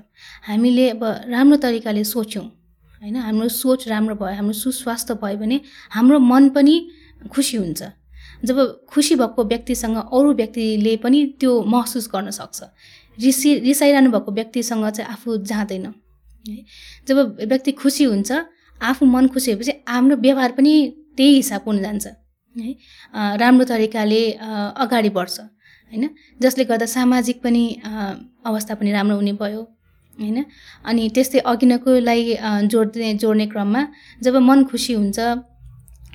हामीले 0.49 0.89
अब 0.91 1.05
राम्रो 1.29 1.57
तरिकाले 1.57 2.05
सोच्यौँ 2.05 2.45
होइन। 3.03 3.17
हाम्रो 3.17 3.49
सोच 3.49 3.89
राम्रो 3.89 4.15
भयो 4.17 4.35
हाम्रो 4.37 4.53
सुस्वास्थ्य 4.55 5.15
भयो 5.23 5.37
भने 5.37 5.61
हाम्रो 5.91 6.19
मन 6.19 6.49
पनि 6.57 6.75
खुसी 7.31 7.57
हुन्छ। 7.57 7.83
जब 8.45 8.57
खुसी 8.89 9.15
भएको 9.17 9.45
व्यक्तिसँग 9.45 9.97
अरू 9.97 10.33
व्यक्तिले 10.33 10.97
पनि 10.97 11.25
त्यो 11.41 11.63
महसुस 11.65 12.09
गर्न 12.15 12.31
सक्छ। 12.31 12.63
रिसी 13.19 13.59
रिसाइरहनु 13.61 14.11
भएको 14.11 14.33
व्यक्तिसँग 14.33 14.89
चाहिँ 14.89 15.11
आफू 15.13 15.37
जाँदैन 15.45 15.87
है। 16.47 16.57
जब 17.09 17.17
व्यक्ति 17.45 17.73
खुसी 17.73 18.05
हुन्छ 18.05 18.33
आफू 18.81 19.07
मन 19.07 19.29
खुसी 19.29 19.55
भएपछि 19.55 19.73
हाम्रो 19.89 20.17
व्यवहार 20.17 20.53
पनि 20.53 20.73
त्यही 21.17 21.35
हिसाब 21.37 21.63
हुन 21.67 21.83
जान्छ 21.83 22.07
है? 22.07 22.71
राम्रो 23.43 23.65
तरिकाले 23.65 24.21
अगाडि 24.85 25.11
बढ्छ 25.17 25.41
होइन? 25.41 26.05
जसले 26.43 26.65
गर्दा 26.65 26.87
सामाजिक 26.93 27.43
पनि 27.43 27.65
अवस्था 28.47 28.75
पनि 28.75 28.93
राम्रो 28.93 29.17
हुने 29.17 29.33
भयो 29.43 29.63
होइन? 30.15 30.45
अनि 30.85 31.03
त्यस्तै 31.15 31.39
अघि 31.51 31.67
नैकोलाई 31.67 32.23
जोड्ने 32.73 33.13
जोड्ने 33.23 33.47
क्रममा 33.53 33.83
जब 34.25 34.37
मन 34.49 34.65
खुसी 34.71 34.93
हुन्छ 34.95 35.19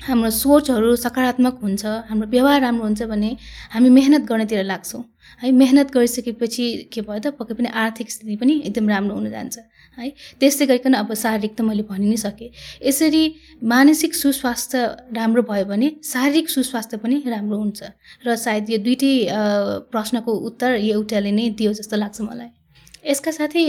हाम्रो 0.06 0.30
सोचहरू 0.34 0.94
सकारात्मक 0.98 1.58
हुन्छ 1.62 1.82
हाम्रो 2.08 2.26
व्यवहार 2.30 2.60
राम्रो 2.60 2.84
हुन्छ 2.84 3.02
भने 3.10 3.30
हामी 3.72 3.88
मेहनत 3.98 4.22
गर्नेतिर 4.30 4.64
लाग्छौँ 4.64 5.02
है? 5.42 5.50
मेहनत 5.52 5.92
गरिसकेपछि 5.94 6.66
के 6.92 7.00
भयो 7.00 7.18
त? 7.18 7.26
पक्कै 7.38 7.54
पनि 7.54 7.68
आर्थिक 7.82 8.10
स्थिति 8.10 8.36
पनि 8.36 8.54
एकदम 8.66 8.88
राम्रो 8.90 9.14
हुन 9.14 9.30
जान्छ। 9.30 9.56
है। 9.98 10.08
त्यस्तै 10.40 10.66
गरिकन 10.66 10.94
अब 10.94 11.14
शारीरिक 11.14 11.52
त 11.56 11.60
मैले 11.60 11.82
भनि 11.90 12.06
नै 12.08 12.16
सकेँ। 12.16 12.50
यसरी 12.88 13.22
मानसिक 13.64 14.14
सुस्वास्थ्य 14.14 14.78
राम्रो 15.16 15.42
भयो 15.50 15.64
भने 15.68 15.88
शारीरिक 16.04 16.48
सुस्वास्थ्य 16.48 16.96
पनि 17.02 17.16
राम्रो 17.26 17.58
हुन्छ 17.58 17.80
र 18.26 18.36
सायद 18.36 18.70
यो 18.70 18.78
दुइटै 18.86 19.14
प्रश्नको 19.92 20.32
उत्तर 20.48 20.70
एउटाले 20.80 21.30
नै 21.32 21.48
दियो 21.58 21.72
जस्तो 21.78 21.96
लाग्छ 21.96 22.20
मलाई। 22.20 22.50
यसका 23.04 23.30
साथै 23.34 23.64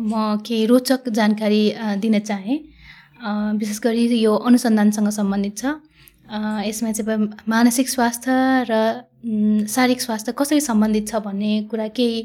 म 0.00 0.40
केही 0.46 0.64
रोचक 0.70 1.08
जानकारी 1.18 1.62
दिन 2.02 2.18
चाहेँ। 2.30 2.58
विशेष 3.60 3.78
गरी 3.84 4.04
यो 4.16 4.32
अनुसन्धानसँग 4.48 5.08
सम्बन्धित 5.12 5.56
छ। 5.58 5.64
यसमा 6.64 6.90
चाहिँ 6.96 7.26
मानसिक 7.48 7.88
स्वास्थ्य 7.88 8.30
र 8.70 8.72
शारीरिक 9.68 10.00
स्वास्थ्य 10.00 10.32
कसरी 10.38 10.60
सम्बन्धित 10.60 11.04
छ 11.08 11.20
भन्ने 11.26 11.52
कुरा 11.70 11.88
केही 11.98 12.18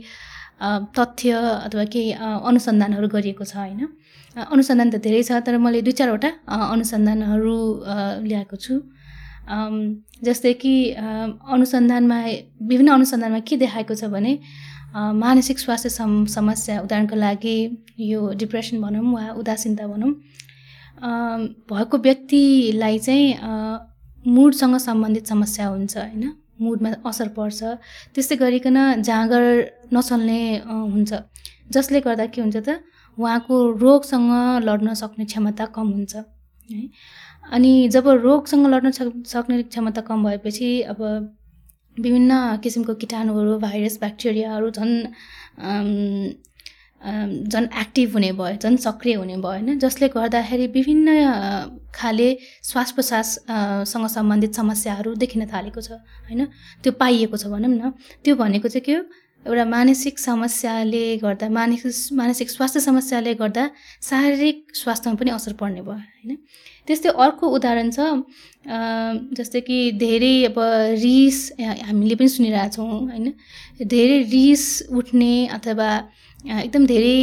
तथ्य 0.61 1.31
अथवा 1.65 1.83
केही 1.93 2.11
अनुसन्धानहरू 2.49 3.07
गरिएको 3.07 3.43
छ 3.45 3.55
होइन? 3.55 3.87
अनुसन्धान 4.35 4.89
त 4.91 4.95
धेरै 5.05 5.23
छ 5.23 5.31
तर 5.45 5.57
मैले 5.57 5.81
दुई 5.81 5.95
चारवटा 5.99 6.29
अनुसन्धानहरू 6.73 7.57
ल्याएको 8.27 8.55
छु। 8.55 8.73
जस्तै 10.25 10.53
कि 10.61 10.73
अनुसन्धानमा 11.55 12.19
विभिन्न 12.69 12.91
अनुसन्धानमा 12.91 13.39
के 13.47 13.57
देखाएको 13.57 13.95
छ 13.95 14.09
भने 14.15 14.33
मानसिक 14.95 15.59
स्वास्थ्य 15.59 15.89
सम 15.89 16.25
समस्या 16.35 16.79
उदाहरणको 16.81 17.15
लागि 17.15 17.57
यो 17.99 18.19
डिप्रेसन 18.41 18.81
भनौँ 18.81 19.03
वा 19.13 19.25
उदासीनता 19.39 19.87
भनौँ 19.87 20.11
भएको 21.69 21.97
व्यक्तिलाई 22.07 22.99
चाहिँ 22.99 23.27
मुडसँग 24.25 24.77
सम्बन्धित 24.87 25.27
समस्या 25.27 25.67
हुन्छ 25.67 25.97
होइन? 25.97 26.23
मुडमा 26.61 26.89
असर 27.09 27.27
पर्छ। 27.37 27.59
त्यस्तै 28.15 28.35
गरिकन 28.35 28.77
जाँगर 29.01 29.43
नचल्ने 29.93 30.41
हुन्छ। 30.93 31.11
जसले 31.73 31.99
गर्दा 32.05 32.25
के 32.33 32.41
हुन्छ 32.41 32.57
त 32.57 32.69
उहाँको 33.17 33.55
रोगसँग 33.83 34.31
लड्न 34.67 34.93
सक्ने 34.93 35.25
क्षमता 35.25 35.65
कम 35.75 35.87
हुन्छ 35.91 36.15
है। 36.15 36.81
अनि 37.53 37.71
जब 37.93 38.07
रोगसँग 38.23 38.67
लड्न 38.73 38.91
सक्ने 39.33 39.61
क्षमता 39.63 40.01
कम 40.01 40.23
भएपछि 40.25 40.69
अब 40.91 41.01
विभिन्न 41.97 42.31
किसिमको 42.63 42.93
किटाणुहरू 43.01 43.57
भाइरस 43.59 43.97
ब्याक्टेरियाहरू 43.99 44.69
झन् 44.69 44.93
झन् 47.05 47.67
एक्टिभ 47.81 48.13
हुने 48.13 48.31
भयो 48.33 48.57
झन् 48.57 48.77
सक्रिय 48.77 49.15
हुने 49.15 49.35
भयो 49.37 49.51
होइन? 49.51 49.77
जसले 49.79 50.07
गर्दाखेरि 50.09 50.67
विभिन्न 50.75 51.09
खाले 51.95 52.29
श्वास 52.63 52.91
प्रश्वाससँग 52.91 54.07
सम्बन्धित 54.15 54.55
समस्याहरू 54.55 55.13
देखिन 55.15 55.45
थालेको 55.53 55.81
छ 55.81 55.91
होइन? 55.91 56.45
त्यो 56.83 56.91
पाइएको 56.99 57.37
छ 57.37 57.45
भनौँ 57.53 57.69
न। 57.69 57.93
त्यो 58.25 58.35
भनेको 58.35 58.67
चाहिँ 58.67 58.85
के 58.85 58.93
हो? 58.93 59.03
एउटा 59.45 59.65
मानसिक 59.65 60.19
समस्याले 60.19 61.05
गर्दा 61.21 61.49
मानसिक 61.49 62.17
मानसिक 62.17 62.49
स्वास्थ्य 62.49 62.79
समस्याले 62.81 63.33
गर्दा 63.37 63.69
शारीरिक 64.01 64.75
स्वास्थ्यमा 64.75 65.15
पनि 65.21 65.29
असर 65.31 65.53
पर्ने 65.61 65.81
भयो 65.85 65.93
होइन? 65.93 66.37
त्यस्तै 66.87 67.09
अर्को 67.13 67.45
उदाहरण 67.47 67.89
छ 67.93 67.99
जस्तै 69.37 69.61
कि 69.61 69.77
धेरै 70.01 70.35
अब 70.49 70.57
रिस 71.05 71.37
हामीले 71.61 72.15
पनि 72.17 72.29
सुनिरहेछौँ 72.29 72.89
होइन? 72.89 73.33
धेरै 73.85 74.17
रिस 74.33 74.65
उठ्ने 74.89 75.33
अथवा 75.53 75.89
एकदम 76.45 76.85
धेरै 76.85 77.17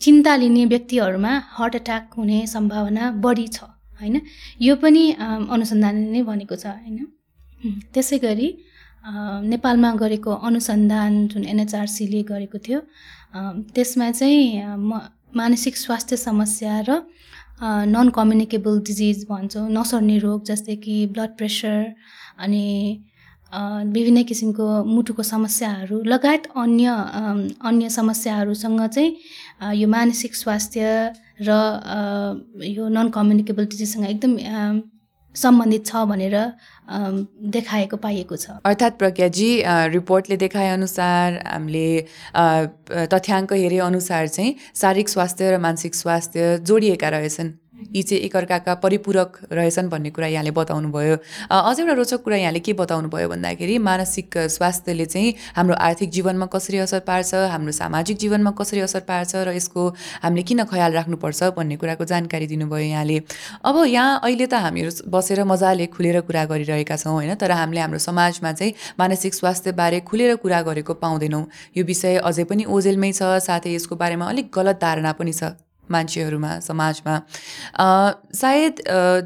चिन्ता 0.00 0.34
लिने 0.36 0.64
व्यक्तिहरूमा 0.72 1.32
हार्ट 1.54 1.74
एट्याक 1.74 2.14
हुने 2.16 2.38
सम्भावना 2.46 3.10
बढी 3.24 3.46
छ 3.48 3.58
होइन? 4.00 4.20
यो 4.62 4.76
पनि 4.82 5.02
अनुसन्धानले 5.50 6.10
नै 6.10 6.22
भनेको 6.22 6.56
छ 6.56 6.66
होइन? 6.66 6.98
त्यसै 7.94 8.18
गरी 8.18 8.48
नेपालमा 9.52 9.90
गरेको 10.02 10.32
अनुसन्धान 10.48 11.26
जुन 11.28 11.44
एनएचआरसीले 11.44 12.22
गरेको 12.30 12.58
थियो 12.58 12.80
त्यसमा 13.74 14.10
चाहिँ 14.10 14.76
म 14.78 15.00
मानसिक 15.36 15.76
स्वास्थ्य 15.76 16.16
समस्या 16.16 16.80
र 16.88 17.02
नन 17.62 18.08
कम्युनिकेबल 18.14 18.78
डिजिज 18.86 19.26
भन्छौँ 19.28 19.68
नसर्ने 19.70 20.18
रोग 20.18 20.44
जस्तै 20.44 20.76
कि 20.76 20.94
ब्लड 21.12 21.36
प्रेसर 21.36 21.78
अनि 22.38 22.64
विभिन्न 23.52 24.22
किसिमको 24.22 24.66
मुटुको 24.84 25.22
समस्याहरू 25.22 26.02
लगायत 26.06 26.46
अन्य 26.56 26.86
अन्य 27.66 27.88
समस्याहरूसँग 27.90 28.86
चाहिँ 28.86 29.16
यो 29.80 29.88
मानसिक 29.88 30.34
स्वास्थ्य 30.36 30.86
र 31.42 31.50
यो 32.68 32.88
नन 32.88 33.08
कम्युनिकेबल 33.10 33.66
डिजिजसँग 33.66 34.06
एकदम 34.06 34.32
सम्बन्धित 35.34 35.86
छ 35.86 35.96
भनेर 36.10 36.36
देखाएको 37.54 37.96
पाइएको 37.96 38.36
छ। 38.36 38.50
अर्थात् 38.66 38.98
प्रज्ञाजी 38.98 39.50
रिपोर्टले 39.94 40.36
देखाएअनुसार 40.36 41.38
हामीले 41.46 41.88
तथ्याङ्क 43.14 43.52
हेरेअनुसार 43.54 44.28
चाहिँ 44.28 44.54
शारीरिक 44.74 45.08
स्वास्थ्य 45.08 45.50
र 45.50 45.58
मानसिक 45.58 45.94
स्वास्थ्य 45.94 46.58
जोडिएका 46.66 47.08
रहेछन्। 47.08 47.50
यी 47.94 48.02
चाहिँ 48.02 48.22
एकअर्काका 48.24 48.74
परिपूरक 48.82 49.38
रहेछन् 49.52 49.88
भन्ने 49.90 50.10
कुरा 50.10 50.26
यहाँले 50.26 50.50
बताउनु 50.50 50.88
भयो 50.92 51.16
अझ 51.50 51.78
एउटा 51.80 51.92
रोचक 51.92 52.22
कुरा 52.24 52.36
यहाँले 52.36 52.60
के 52.60 52.72
बताउनु 52.74 53.08
भयो 53.08 53.28
भन्दाखेरि 53.28 53.78
मानसिक 53.78 54.38
स्वास्थ्यले 54.56 55.06
चाहिँ 55.06 55.34
हाम्रो 55.56 55.74
आर्थिक 55.80 56.10
जीवनमा 56.10 56.46
कसरी 56.54 56.78
असर 56.78 57.00
पार्छ 57.08 57.34
हाम्रो 57.50 57.72
सामाजिक 57.72 58.16
जीवनमा 58.18 58.50
कसरी 58.60 58.80
असर 58.80 59.00
पार्छ 59.08 59.34
र 59.36 59.54
यसको 59.56 59.88
हामीले 60.22 60.42
किन 60.42 60.64
ख्याल 60.64 60.92
राख्नुपर्छ 60.92 61.42
भन्ने 61.56 61.76
कुराको 61.76 62.04
जानकारी 62.04 62.46
दिनुभयो 62.46 62.86
यहाँले। 62.86 63.18
अब 63.64 63.76
यहाँ 63.86 64.20
अहिले 64.24 64.46
त 64.46 64.54
हामीहरू 64.60 64.90
बसेर 65.10 65.44
मजाले 65.44 65.86
खुलेर 65.94 66.20
कुरा 66.26 66.44
गरिरहेका 66.52 66.96
छौँ 66.96 67.14
होइन 67.14 67.34
तर 67.34 67.50
हामीले 67.52 67.80
हाम्रो 67.80 67.98
समाजमा 67.98 68.52
चाहिँ 68.52 68.74
मानसिक 68.98 69.34
स्वास्थ्यबारे 69.34 70.00
खुलेर 70.04 70.36
कुरा 70.42 70.60
गरेको 70.62 70.94
पाउँदैनौँ। 70.94 71.44
यो 71.76 71.84
विषय 71.84 72.16
अझै 72.24 72.44
पनि 72.44 72.64
ओझेलमै 72.68 73.12
छ 73.12 73.40
साथै 73.40 73.74
यसको 73.74 73.96
बारेमा 73.96 74.28
अलिक 74.28 74.50
गलत 74.54 74.78
धारणा 74.80 75.12
पनि 75.12 75.32
छ। 75.32 75.69
मान्छेहरूमा 75.90 76.52
समाजमा। 76.60 77.14
सायद 78.34 78.74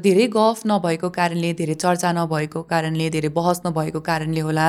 धेरै 0.03 0.27
गफ 0.27 0.61
नभएको 0.65 1.09
कारणले 1.09 1.53
धेरै 1.53 1.73
चर्चा 1.73 2.11
नभएको 2.11 2.61
कारणले 2.61 3.09
धेरै 3.09 3.29
बहस 3.29 3.61
नभएको 3.65 3.99
कारणले 3.99 4.41
होला। 4.41 4.67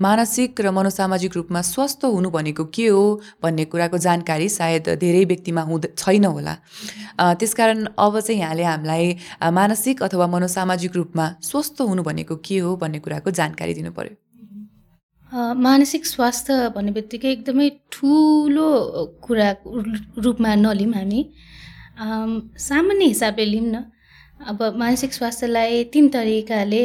मानसिक 0.00 0.60
र 0.60 0.70
मनोसामाजिक 0.70 1.32
रूपमा 1.36 1.60
स्वस्थ 1.62 2.04
हुनु 2.04 2.30
भनेको 2.30 2.64
के 2.74 2.86
हो 2.86 3.20
भन्ने 3.42 3.64
कुराको 3.64 3.98
जानकारी 3.98 4.48
सायद 4.48 4.88
धेरै 5.00 5.24
व्यक्तिमा 5.24 5.62
हुँद 5.62 5.84
छैन 5.98 6.24
होला। 6.24 6.54
त्यसकारण 7.34 7.84
अब 7.98 8.20
चाहिँ 8.20 8.40
यहाँले 8.40 8.64
हामीलाई 8.64 9.16
मानसिक 9.50 10.02
अथवा 10.02 10.26
मनोसामाजिक 10.26 10.92
रूपमा 10.96 11.26
स्वस्थ 11.42 11.80
हुनु 11.80 12.02
भनेको 12.02 12.36
के 12.36 12.58
हो 12.58 12.76
भन्ने 12.76 12.98
कुराको 12.98 13.30
जानकारी 13.30 13.74
दिनु 13.74 13.90
पर्यो। 13.92 14.14
अ, 14.14 14.27
मानसिक 15.32 16.06
स्वास्थ्य 16.06 16.68
भन्ने 16.74 16.92
बित्तिकै 16.92 17.30
एकदमै 17.30 17.68
ठुलो 17.92 18.68
कुरा 19.24 19.48
रूपमा 20.24 20.54
नलिउँ 20.54 20.92
हामी। 20.94 21.20
सामान्य 22.58 23.04
हिसाबले 23.04 23.44
लिउँ 23.44 23.66
न। 23.66 23.84
अब 24.40 24.62
मानसिक 24.78 25.12
स्वास्थ्यलाई 25.12 25.84
तिन 25.92 26.08
तरिकाले 26.08 26.82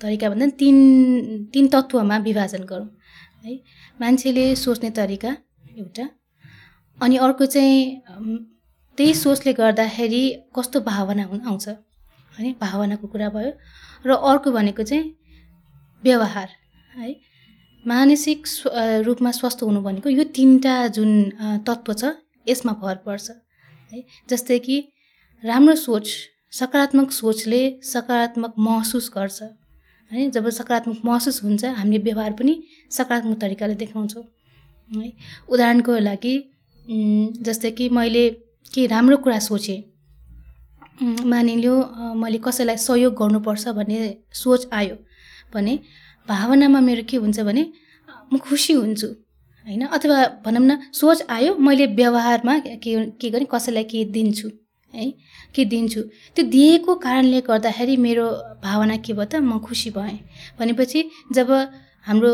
तरिका 0.00 0.28
भन्दा 0.30 0.46
तिन 0.60 0.76
तिन 1.52 1.66
तत्त्वमा 1.74 2.16
विभाजन 2.28 2.62
गरौँ 2.70 2.88
है। 3.44 3.58
मान्छेले 4.00 4.44
सोच्ने 4.56 4.90
तरिका 4.98 5.36
एउटा 5.78 6.08
अनि 6.98 7.16
अर्को 7.18 7.46
चाहिँ 7.46 7.80
त्यही 8.98 9.14
सोचले 9.14 9.52
गर्दाखेरि 9.52 10.24
कस्तो 10.56 10.80
भावना 10.80 11.22
आउँछ 11.48 11.68
है। 11.68 12.52
भावनाको 12.60 13.06
कुरा 13.08 13.28
भयो 13.34 13.50
र 14.06 14.10
अर्को 14.30 14.52
भनेको 14.52 14.82
चाहिँ 14.82 15.04
व्यवहार 16.04 16.48
है। 16.96 17.14
मानसिक 17.86 18.46
रूपमा 19.06 19.30
स्वस्थ 19.32 19.62
हुनु 19.62 19.80
भनेको 19.82 20.08
यो 20.10 20.24
तिनवटा 20.36 20.74
जुन 20.96 21.10
तत्त्व 21.66 21.92
छ 21.94 22.12
यसमा 22.46 22.72
भर 22.82 22.96
पर्छ 23.06 23.30
है। 23.92 24.02
जस्तै 24.30 24.58
कि 24.58 24.76
राम्रो 25.42 25.74
सोच 25.76 26.06
सकारात्मक 26.52 27.10
सोचले 27.12 27.60
सकारात्मक 27.84 28.54
महसुस 28.58 29.10
गर्छ 29.14 29.42
है। 30.10 30.30
जब 30.30 30.48
सकारात्मक 30.50 30.98
महसुस 31.04 31.42
हुन्छ 31.44 31.64
हामीले 31.76 32.02
व्यवहार 32.02 32.32
पनि 32.38 32.54
सकारात्मक 32.90 33.38
तरिकाले 33.40 33.74
देखाउँछौँ 33.82 34.24
है। 34.90 35.12
उदाहरणको 35.48 35.98
लागि 35.98 36.34
जस्तै 37.42 37.70
कि 37.78 37.88
मैले 37.90 38.28
केही 38.74 38.86
राम्रो 38.86 39.16
कुरा 39.18 39.38
सोचेँ 39.46 39.82
मानिलियो 41.26 41.74
मैले 42.16 42.38
कसैलाई 42.44 42.76
सहयोग 42.80 43.14
गर्नुपर्छ 43.14 43.68
भन्ने 43.78 43.98
सोच 44.34 44.66
आयो 44.72 44.96
भने 45.54 45.78
भावनामा 46.28 46.80
मेरो 46.80 47.02
के 47.08 47.16
हुन्छ 47.16 47.40
भने 47.48 47.62
म 48.32 48.38
खुसी 48.38 48.72
हुन्छु 48.72 49.08
होइन? 49.66 49.82
अथवा 49.86 50.16
भनौँ 50.44 50.62
न 50.66 50.78
सोच 50.92 51.18
आयो 51.30 51.54
मैले 51.58 51.86
व्यवहारमा 51.98 52.58
के 52.58 52.76
के 53.20 53.30
गरेँ 53.30 53.46
कसैलाई 53.52 53.84
के 53.90 54.04
दिन्छु 54.16 54.48
है? 54.94 55.10
के 55.54 55.64
दिन्छु? 55.64 56.00
त्यो 56.34 56.44
दिएको 56.54 56.94
कारणले 57.04 57.40
गर्दाखेरि 57.48 57.96
मेरो 57.96 58.26
भावना 58.62 58.96
के 59.04 59.12
भयो 59.12 59.24
त 59.30 59.34
म 59.42 59.58
खुसी 59.66 59.90
भएँ। 59.96 60.18
भनेपछि 60.58 61.00
जब 61.32 61.50
हाम्रो 62.06 62.30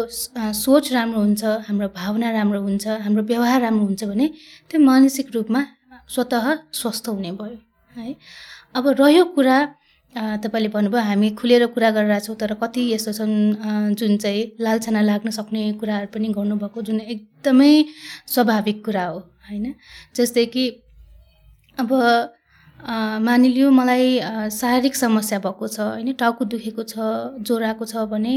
सोच 0.65 0.93
राम्रो 0.93 1.21
हुन्छ 1.21 1.45
हाम्रो 1.69 1.89
भावना 1.97 2.31
राम्रो 2.31 2.61
हुन्छ 2.61 2.87
हाम्रो 3.05 3.23
व्यवहार 3.31 3.61
राम्रो 3.61 3.85
हुन्छ 3.87 4.05
भने 4.05 4.27
त्यो 4.71 4.81
मानसिक 4.81 5.27
रूपमा 5.35 5.61
स्वतः 6.15 6.47
स्वस्थ 6.73 7.09
हुने 7.09 7.33
भयो 7.33 7.59
है? 7.97 8.15
अब 8.77 8.85
रह्यो 9.01 9.25
कुरा 9.37 9.59
तपाईँले 10.15 10.69
भन्नुभयो 10.69 11.03
हामी 11.03 11.31
खुलेर 11.41 11.67
कुरा 11.73 11.91
गरिरहेछौँ 11.91 12.37
तर 12.37 12.53
कति 12.63 12.83
यस्तो 12.93 13.13
छन् 13.13 13.95
जुन 13.97 14.17
चाहिँ 14.17 14.43
लालछना 14.61 15.01
लाग्न 15.01 15.31
सक्ने 15.31 15.73
कुराहरू 15.81 16.07
पनि 16.15 16.29
गर्नुभएको 16.37 16.83
जुन 16.83 17.01
एकदमै 17.01 17.73
स्वाभाविक 18.29 18.85
कुरा 18.85 19.05
हो। 19.07 19.19
होइन? 19.49 19.75
जस्तै 20.17 20.45
कि 20.47 20.65
अब 21.79 21.93
मानिलियो 23.25 23.71
मलाई 23.71 24.21
शारीरिक 24.53 24.97
समस्या 24.97 25.39
भएको 25.39 25.69
छ 25.69 25.81
होइन? 25.81 26.13
टाउको 26.13 26.45
दुखेको 26.45 26.83
छ 26.83 26.95
ज्वरो 27.41 27.67
आएको 27.67 27.85
छ 27.87 28.05
भने 28.13 28.35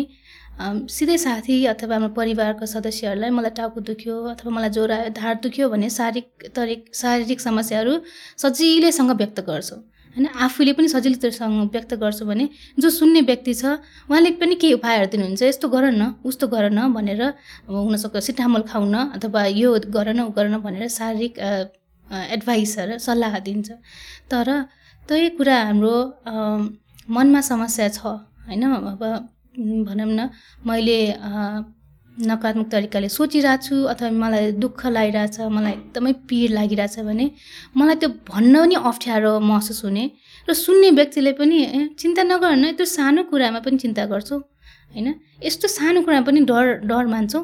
सिधै 0.87 1.17
साथी 1.17 1.55
अथवा 1.67 1.95
हाम्रो 1.95 2.13
परिवारको 2.15 2.65
सदस्यहरूलाई 2.65 3.29
मलाई 3.29 3.51
टाउको 3.57 3.81
दुख्यो 3.89 4.15
अथवा 4.31 4.51
मलाई 4.51 4.69
ज्वरो 4.77 4.93
आयो 4.95 5.09
ढाड 5.19 5.41
दुख्यो 5.43 5.69
भने 5.69 5.89
शारीरिक 5.89 6.51
तरिक 6.55 6.95
शारीरिक 6.95 7.41
समस्याहरू 7.41 7.93
सजिलैसँग 8.43 9.11
व्यक्त 9.11 9.39
गर्छौँ। 9.49 9.81
होइन 10.15 10.27
आफूले 10.45 10.73
पनि 10.73 10.87
सजिलैसँग 10.87 11.71
व्यक्त 11.71 11.93
गर्छु 12.01 12.25
भने 12.25 12.45
जो 12.79 12.89
सुन्ने 12.89 13.21
व्यक्ति 13.29 13.53
छ 13.53 13.65
उहाँले 14.09 14.31
पनि 14.41 14.55
केही 14.55 14.73
उपायहरू 14.79 15.07
दिनुहुन्छ। 15.11 15.41
यस्तो 15.43 15.67
गर 15.69 15.85
न 15.91 16.03
उस्तो 16.23 16.47
गर 16.47 16.69
न 16.71 16.87
भनेर 16.93 17.21
हुनसक्छ। 17.67 18.23
सिटामोल 18.23 18.63
खाउन 18.71 18.95
अथवा 19.19 19.45
यो 19.61 19.69
गर 19.91 20.07
न 20.13 20.19
उ 20.23 20.31
गर 20.37 20.47
न 20.47 20.55
भनेर 20.63 20.87
शारीरिक 20.89 21.33
एडभाइसहरू 22.31 22.97
सल्लाह 23.03 23.39
दिन्छ। 23.47 23.69
तर 24.31 24.47
त्यही 25.09 25.29
कुरा 25.37 25.57
हाम्रो 25.67 25.95
मनमा 27.15 27.41
समस्या 27.51 27.87
छ। 27.89 27.99
होइन 28.47 28.63
अब 28.63 29.03
भनौँ 29.87 30.07
न 30.09 30.29
मैले 30.65 30.99
नकारात्मक 32.15 32.67
तरिकाले 32.71 33.07
सोचिरहेको 33.09 33.63
छु 33.65 33.75
अथवा 33.91 34.09
मलाई 34.23 34.51
दुःख 34.63 34.81
लागिरहेछ 34.87 35.37
मलाई 35.51 35.73
एकदमै 35.73 36.11
पिर 36.29 36.49
लागिरहेछ 36.57 36.95
भने 37.07 37.25
मलाई 37.75 37.95
त्यो 38.01 38.09
भन्न 38.31 38.53
पनि 38.63 38.75
अप्ठ्यारो 38.89 39.31
महसुस 39.49 39.83
हुने 39.85 40.03
र 40.47 40.53
सुन्ने 40.53 40.89
व्यक्तिले 40.99 41.31
पनि 41.39 41.57
चिन्ता 41.99 42.23
नगर 42.31 42.55
न 42.55 42.65
यत्रो 42.71 42.85
सानो 42.95 43.21
कुरामा 43.31 43.59
पनि 43.65 43.77
चिन्ता 43.83 44.05
गर्छौ। 44.13 44.37
होइन? 44.95 45.07
यस्तो 45.43 45.67
सानो 45.67 45.99
कुरामा 46.05 46.23
पनि 46.27 46.39
डर 46.51 46.65
डर 46.89 47.05
मान्छौ। 47.13 47.39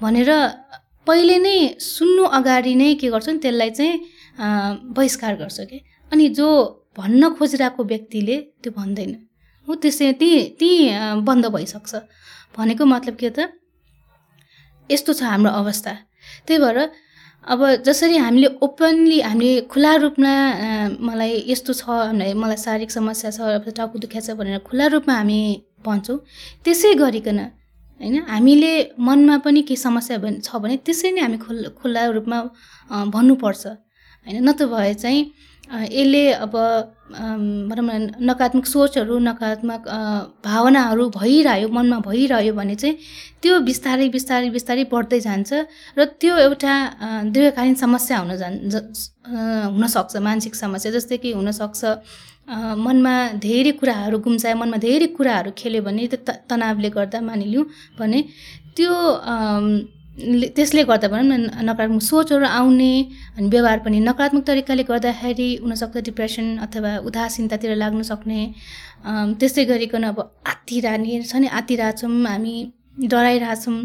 भनेर 0.00 0.30
पहिले 1.06 1.36
नै 1.46 1.56
सुन्नु 1.82 2.24
अगाडि 2.38 2.74
नै 2.80 2.88
के 3.00 3.08
गर्छौँ 3.14 3.36
त्यसलाई 3.42 3.70
चाहिँ 3.78 3.94
बहिष्कार 4.96 5.34
गर्छ 5.42 5.58
कि? 5.70 5.78
अनि 6.12 6.24
जो 6.38 6.46
भन्न 6.98 7.22
खोजिरहेको 7.36 7.82
व्यक्तिले 7.92 8.36
त्यो 8.62 8.70
भन्दैन। 8.78 9.12
हो 9.68 9.74
त्यसै 9.82 10.12
त्यहीँ 10.20 10.78
अ, 10.94 11.14
बन्द 11.26 11.44
भइसक्छ। 11.56 11.94
भनेको 12.56 12.84
मतलब 12.94 13.14
के 13.22 13.30
त? 13.30 13.50
यस्तो 14.90 15.12
छ 15.12 15.22
हाम्रो 15.22 15.50
अवस्था। 15.60 15.92
त्यही 16.46 16.58
भएर 16.62 16.78
अब 17.44 17.60
जसरी 17.86 18.16
हामीले 18.16 18.48
ओपनली 18.62 19.20
हामीले 19.20 19.60
खुला 19.70 19.94
रूपमा 20.02 20.32
मलाई 21.00 21.32
यस्तो 21.48 21.72
छ 21.72 21.84
मलाई 22.34 22.56
शारीरिक 22.56 22.90
समस्या 22.90 23.30
छ 23.30 23.70
टाउको 23.70 23.98
दुख्या 24.04 24.20
छ 24.20 24.30
भनेर 24.38 24.58
खुला 24.66 24.86
रूपमा 24.94 25.14
हामी 25.14 25.40
भन्छौँ 25.86 26.18
त्यसै 26.64 26.94
गरिकन 26.98 27.38
होइन 28.00 28.16
हामीले 28.28 28.72
मनमा 28.98 29.36
पनि 29.46 29.62
केही 29.62 29.76
समस्या 29.78 30.16
छ 30.42 30.58
भने 30.62 30.76
त्यसै 30.86 31.10
नै 31.14 31.20
हामी 31.22 31.38
खुल्ला 31.44 31.68
खुल्ला 31.78 32.00
रूपमा 32.16 32.38
भन्नुपर्छ। 33.14 33.64
होइन 34.26 34.36
नत्र 34.48 34.66
भए 34.66 34.94
चाहिँ 34.94 35.22
यसले 35.66 36.22
अब 36.32 36.54
भनौँ 37.70 37.84
न 37.84 38.10
नकारात्मक 38.22 38.66
सोचहरू 38.66 39.18
नकारात्मक 39.18 39.82
भावनाहरू 40.44 41.08
भइरह्यो 41.18 41.68
मनमा 41.68 41.98
भइरह्यो 42.06 42.52
भने 42.54 42.74
चाहिँ 42.74 42.96
त्यो 43.42 43.58
बिस्तारै 43.68 44.08
बिस्तारै 44.14 44.50
बिस्तारै 44.56 44.84
बढ्दै 44.94 45.20
जान्छ 45.26 45.50
र 45.98 46.04
त्यो 46.22 46.36
एउटा 46.46 46.74
दीर्घकालीन 47.34 47.74
समस्या 47.82 48.18
हुन 48.18 48.36
जान 48.42 48.54
हुनसक्छ 49.74 50.16
मानसिक 50.28 50.54
समस्या 50.54 50.92
जस्तै 50.92 51.16
कि 51.22 51.32
हुनसक्छ। 51.38 51.82
मनमा 52.86 53.14
धेरै 53.42 53.70
कुराहरू 53.80 54.18
गुम्सायो 54.22 54.56
मनमा 54.56 54.78
धेरै 54.86 55.06
कुराहरू 55.18 55.50
खेल्यो 55.58 55.82
भने 55.82 56.06
त्यो 56.12 56.18
तनावले 56.50 56.90
गर्दा 56.96 57.20
मानिलिउँ 57.26 57.64
भने 57.98 58.22
त्यो 58.76 58.92
त्यसले 60.16 60.82
गर्दा 60.88 61.08
भनौँ 61.12 61.36
न 61.36 61.68
नकारात्मक 61.68 62.02
सोचहरू 62.02 62.46
आउने 62.48 62.92
अनि 63.36 63.48
व्यवहार 63.52 63.78
पनि 63.84 63.98
नकारात्मक 64.00 64.44
तरिकाले 64.48 64.82
गर्दाखेरि 64.88 65.48
हुनसक्छ 65.62 65.96
डिप्रेसन 66.08 66.46
अथवा 66.64 66.90
उदासीनतातिर 67.04 67.76
लाग्न 67.76 68.00
सक्ने। 68.10 68.40
त्यस्तै 69.38 69.64
गरिकन 69.70 70.02
अब 70.10 70.18
आत्तिरहने 70.52 71.20
छ 71.20 71.36
नि 71.36 71.46
आत्तिरहेछौँ 71.58 72.10
हामी 72.32 72.54
डराइरहेछौँ। 73.12 73.76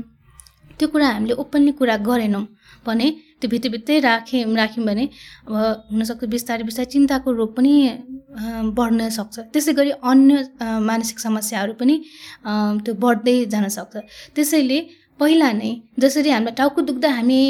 त्यो 0.80 0.88
कुरा 0.88 1.08
हामीले 1.16 1.34
ओपनली 1.44 1.72
कुरा 1.80 1.96
गरेनौँ 2.08 2.46
भने 2.88 3.08
त्यो 3.40 3.48
भित्रभित्रै 3.52 4.00
राख्यौँ 4.00 4.56
राख्यौँ 4.56 4.86
भने 4.88 5.04
अब 5.48 5.54
हुनसक्छ 5.92 6.24
बिस्तारै 6.32 6.64
बिस्तारै 6.64 6.90
चिन्ताको 6.96 7.28
रोग 7.28 7.52
पनि 7.58 7.74
बढ्न 8.78 9.10
सक्छ। 9.20 9.36
त्यसै 9.52 9.74
गरी 9.76 9.92
अन्य 10.00 10.34
मानसिक 10.90 11.20
समस्याहरू 11.28 11.74
पनि 11.76 11.96
त्यो 12.84 12.94
बढ्दै 13.04 13.36
जान 13.52 13.68
सक्छ। 13.78 13.94
त्यसैले 14.36 14.80
पहिला 15.22 15.50
नै 15.60 15.72
जसरी 16.04 16.30
हामीलाई 16.36 16.56
टाउको 16.62 16.82
दुख्दा 16.90 17.10
हामी 17.18 17.42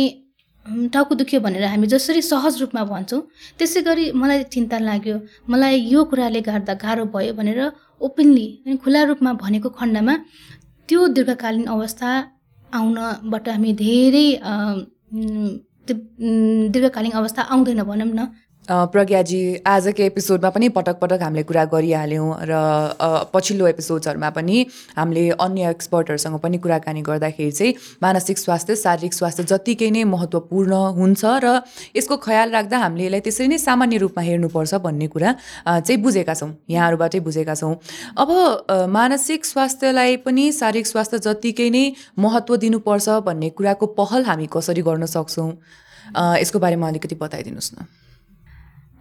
टाउको 0.93 1.13
दुख्यो 1.19 1.39
भनेर 1.45 1.63
हामी 1.73 1.87
जसरी 1.93 2.21
सहज 2.31 2.53
रूपमा 2.61 2.81
भन्छौँ 2.91 3.21
त्यसै 3.59 3.81
गरी 3.87 4.05
मलाई 4.21 4.43
चिन्ता 4.55 4.77
लाग्यो 4.89 5.15
मलाई 5.51 5.75
यो 5.93 6.03
कुराले 6.11 6.41
गर्दा 6.47 6.73
गाह्रो 6.83 7.05
भयो 7.15 7.33
भनेर 7.39 7.59
ओपनली 8.07 8.47
अनि 8.65 8.75
खुला 8.83 9.01
रूपमा 9.09 9.31
भनेको 9.43 9.69
खण्डमा 9.79 10.13
त्यो 10.89 10.99
दीर्घकालीन 11.17 11.65
अवस्था 11.75 12.09
आउनबाट 12.79 13.47
हामी 13.55 13.71
धेरै 13.83 14.27
दीर्घकालीन 16.73 17.13
अवस्था 17.21 17.41
आउँदैन 17.53 17.81
भनौँ 17.89 18.07
न। 18.19 18.21
प्रज्ञाजी 18.69 19.39
आजकै 19.65 20.05
एपिसोडमा 20.05 20.49
पनि 20.55 20.67
पटक 20.69 20.97
पटक 21.01 21.21
हामीले 21.21 21.43
कुरा 21.43 21.63
गरिहाल्यौँ 21.65 22.27
र 22.45 22.57
पछिल्लो 23.33 23.67
एपिसोड्सहरूमा 23.67 24.29
पनि 24.37 24.57
हामीले 24.97 25.23
अन्य 25.41 25.69
एक्सपर्टहरूसँग 25.69 26.37
पनि 26.39 26.57
कुराकानी 26.61 27.01
गर्दाखेरि 27.01 27.51
चाहिँ 27.51 27.73
मानसिक 28.03 28.37
स्वास्थ्य 28.37 28.75
शारीरिक 28.75 29.13
स्वास्थ्य 29.13 29.43
जत्तिकै 29.51 29.89
नै 29.91 30.03
महत्त्वपूर्ण 30.05 30.73
हुन्छ 30.93 31.21
र 31.41 31.61
यसको 31.97 32.17
ख्याल 32.21 32.49
राख्दा 32.51 32.77
हामीले 32.77 33.05
यसलाई 33.05 33.21
त्यसरी 33.25 33.47
नै 33.47 33.57
सामान्य 33.57 33.97
रूपमा 33.97 34.23
हेर्नुपर्छ 34.29 34.73
भन्ने 34.85 35.07
कुरा 35.09 35.33
चाहिँ 35.65 35.97
बुझेका 36.05 36.33
छौँ 36.33 36.51
यहाँहरूबाटै 36.69 37.19
बुझेका 37.19 37.55
छौँ। 37.57 37.73
अब 38.21 38.29
मानसिक 38.93 39.45
स्वास्थ्यलाई 39.45 40.21
पनि 40.21 40.51
शारीरिक 40.53 40.87
स्वास्थ्य 40.87 41.19
जत्तिकै 41.25 41.69
नै 41.73 41.83
महत्त्व 42.19 42.55
दिनुपर्छ 42.61 43.09
भन्ने 43.25 43.49
कुराको 43.57 43.85
पहल 43.97 44.29
हामी 44.29 44.47
कसरी 44.53 44.81
गर्न 44.85 45.05
सक्छौँ? 45.09 45.49
यसको 46.37 46.59
बारेमा 46.59 46.87
अलिकति 46.87 47.15
बताइदिनुहोस् 47.17 47.73
न। 47.73 47.89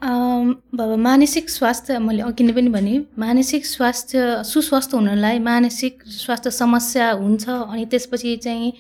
अब 0.03 0.95
मानसिक 0.99 1.51
स्वास्थ्य 1.51 1.99
मैले 1.99 2.23
अघि 2.23 2.45
नै 2.45 2.53
पनि 2.53 2.69
भने 2.69 2.93
मानसिक 3.19 3.67
स्वास्थ्य 3.67 4.43
सुस्वास्थ्य 4.45 4.97
हुनलाई 4.97 5.39
मानसिक 5.39 6.03
स्वास्थ्य 6.09 6.51
समस्या 6.51 7.11
हुन्छ 7.13 7.49
अनि 7.49 7.85
त्यसपछि 7.85 8.37
चाहिँ 8.37 8.73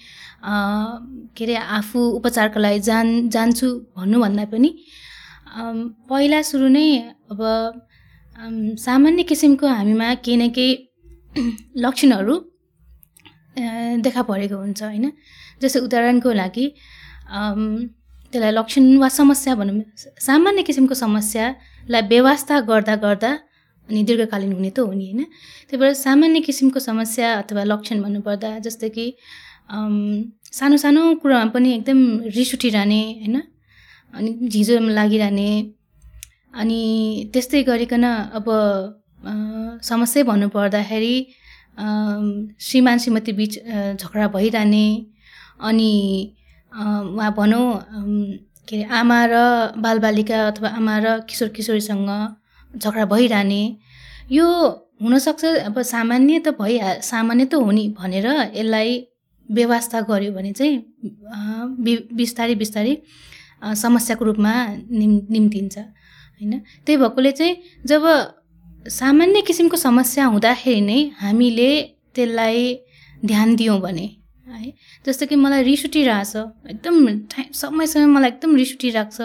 के 1.36 1.44
अरे 1.44 1.56
आफू 1.76 2.00
उपचारको 2.16 2.60
लागि 2.60 2.80
जान 2.80 3.28
जान्छु 3.28 3.68
भन्नुभन्दा 3.96 4.44
पनि 4.52 4.70
पहिला 6.08 6.40
सुरु 6.42 6.68
नै 6.68 6.86
अब 7.30 7.40
सामान्य 8.80 9.22
किसिमको 9.22 9.66
हामीमा 9.68 10.14
केही 10.24 10.36
न 10.36 10.48
केही 10.50 10.72
लक्षणहरू 11.84 12.36
देखा 14.04 14.22
परेको 14.22 14.56
हुन्छ 14.56 14.82
होइन? 14.82 15.12
जस्तै 15.62 15.80
उदाहरणको 15.80 16.32
लागि 16.32 16.66
त्यसलाई 18.32 18.52
लक्षण 18.54 18.84
वा 19.02 19.08
समस्या 19.08 19.54
भनौँ। 19.60 19.82
सामान्य 20.26 20.62
किसिमको 20.68 20.94
समस्यालाई 20.94 22.02
व्यवस्था 22.12 22.60
गर्दा 22.70 22.94
गर्दा 23.04 23.30
अनि 23.88 24.02
दीर्घकालीन 24.08 24.52
हुने 24.52 24.70
त 24.70 24.78
हो 24.78 24.92
नि 24.92 25.06
होइन? 25.10 25.20
त्यही 25.68 25.76
भएर 25.80 25.94
सामान्य 26.06 26.40
किसिमको 26.46 26.80
समस्या 26.80 27.26
अथवा 27.42 27.62
लक्षण 27.72 28.02
भन्नुपर्दा 28.02 28.50
जस्तै 28.66 28.88
कि 28.96 29.06
सानो 30.58 30.76
सानो 30.84 31.02
कुरामा 31.22 31.50
पनि 31.54 31.68
एकदम 31.74 31.98
रिस 32.36 32.54
उठिरहने 32.54 33.02
होइन? 33.18 33.36
अनि 34.14 34.30
झिझो 34.52 34.78
लागिरहने 34.98 35.50
अनि 36.60 36.80
त्यस्तै 37.32 37.62
गरिकन 37.62 38.04
अब 38.38 38.46
समस्या 39.82 40.22
भन्नुपर्दाखेरि 40.30 41.14
श्रीमान 42.66 42.98
श्रीमती 42.98 43.32
बिच 43.38 43.54
झगडा 44.00 44.26
भइरहने 44.34 44.86
अनि 45.68 45.92
वा 46.72 47.28
भनौँ 47.36 47.66
के 48.68 48.76
अरे 48.76 48.84
आमा 48.98 49.18
र 49.26 49.34
बालबालिका 49.82 50.38
अथवा 50.48 50.68
आमा 50.78 50.94
र 51.04 51.18
किशोर 51.28 51.48
किशोरीसँग 51.56 52.08
झगडा 52.78 53.04
भइरहने। 53.12 53.62
यो 54.30 54.46
हुनसक्छ 55.02 55.44
अब 55.66 55.80
सामान्य 55.82 56.38
त 56.46 56.48
भइहा 56.60 56.90
सामान्य 57.02 57.44
त 57.50 57.54
हो 57.58 57.70
नि 57.70 57.84
भनेर 57.98 58.26
यसलाई 58.54 58.90
व्यवस्था 59.48 60.00
गऱ्यो 60.06 60.30
भने 60.32 60.52
चाहिँ 60.52 60.76
बि- 61.84 62.04
बिस्तारै 62.14 62.54
बिस्तारै 62.62 62.94
समस्याको 63.82 64.24
रूपमा 64.24 64.52
निम् 65.00 65.18
निम्तिन्छ 65.34 65.76
होइन? 65.78 66.52
त्यही 66.86 66.96
भएकोले 67.02 67.32
चाहिँ 67.32 67.54
जब 67.90 68.02
सामान्य 68.88 69.40
किसिमको 69.48 69.76
समस्या 69.76 70.24
हुँदाखेरि 70.32 70.80
नै 70.80 70.98
हामीले 71.20 71.70
त्यसलाई 72.14 72.62
ध्यान 73.24 73.48
दियौँ 73.56 73.80
भने 73.80 74.06
है। 74.54 74.74
जस्तो 75.06 75.26
कि 75.26 75.36
मलाई 75.36 75.62
रिस 75.62 75.84
उठिरहेछ 75.84 76.36
एकदम 76.70 77.18
ठा- 77.26 77.54
समय 77.54 77.86
समय 77.86 78.06
मलाई 78.06 78.30
एकदम 78.30 78.56
रिस 78.56 78.72
उठिरहेको 78.74 79.10
छ। 79.10 79.20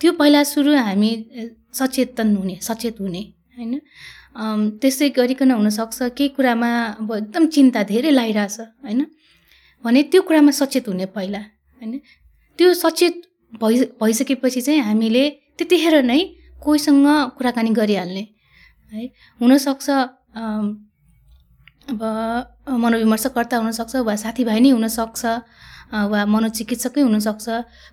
त्यो 0.00 0.12
पहिला 0.12 0.42
सुरु 0.44 0.76
हामी 0.76 1.10
सचेतन 1.74 2.36
हुने 2.36 2.58
सचेत 2.62 3.00
हुने 3.00 3.22
होइन? 3.56 3.80
त्यसै 4.80 5.08
गरिकन 5.10 5.50
हुनसक्छ। 5.50 5.98
केही 6.02 6.28
कुरामा 6.28 6.70
अब 7.00 7.12
एकदम 7.12 7.46
चिन्ता 7.46 7.82
धेरै 7.82 8.10
लागिरहेछ 8.10 8.60
होइन? 8.60 9.06
भने 9.84 10.02
त्यो 10.02 10.22
कुरामा 10.22 10.50
सचेत 10.50 10.88
हुने 10.88 11.06
पहिला 11.06 11.38
होइन? 11.38 12.00
त्यो 12.58 12.74
सचेत 12.74 13.22
भइ 13.60 13.84
भइसकेपछि 14.00 14.60
चाहिँ 14.60 14.80
हामीले 14.80 15.30
त्यतिखेर 15.30 16.02
नै 16.02 16.20
कोहीसँग 16.62 17.06
कुराकानी 17.38 17.70
गरिहाल्ने 17.70 18.28
है? 18.92 19.06
हुनसक्छ 19.40 19.86
अब 21.90 22.02
मनोविमर्शकर्ता 22.82 23.56
हुनसक्छ 23.56 23.96
वा 24.06 24.14
साथीभाइ 24.22 24.60
नै 24.60 24.70
हुनसक्छ 24.70 25.22
वा 26.12 26.20
मनोचिकित्सकै 26.34 27.00
हुनसक्छ 27.02 27.46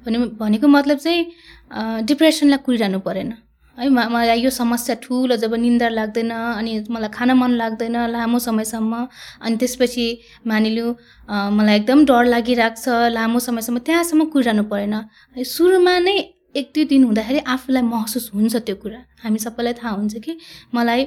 भने 0.05 0.17
भनेको 0.37 0.67
मतलब 0.67 0.97
चाहिँ 0.97 2.05
डिप्रेसनलाई 2.05 2.59
कुरिरहनु 2.65 2.99
परेन। 3.07 3.33
है 3.77 3.89
मलाई 3.89 4.41
यो 4.41 4.49
समस्या 4.49 4.95
ठुलो 5.01 5.35
जब 5.37 5.53
निन्द्रा 5.65 5.89
लाग्दैन 5.89 6.31
अनि 6.31 6.73
मलाई 6.93 7.09
खान 7.17 7.31
मन 7.41 7.51
लाग्दैन 7.61 7.97
लामो 8.13 8.39
समयसम्म 8.39 8.93
अनि 9.41 9.57
त्यसपछि 9.57 10.05
मानिलिउँ 10.47 10.95
मलाई 11.57 11.75
एकदम 11.75 12.05
डर 12.05 12.23
लागिरहेको 12.33 12.81
छ 12.81 13.13
लामो 13.17 13.39
समयसम्म 13.39 13.77
त्यहाँसम्म 13.85 14.25
कुरिरहनु 14.33 14.63
परेन। 14.71 14.95
सुरुमा 15.37 15.93
नै 16.05 16.17
एक 16.57 16.71
दुई 16.75 16.85
दिन 16.89 17.03
हुँदाखेरि 17.03 17.39
आफूलाई 17.53 17.83
महसुस 17.85 18.25
हुन्छ 18.33 18.55
त्यो 18.65 18.75
कुरा। 18.81 18.99
हामी 19.23 19.39
सबैलाई 19.39 19.73
थाहा 19.77 19.93
हुन्छ 19.93 20.15
कि 20.25 20.37
मलाई 20.73 21.01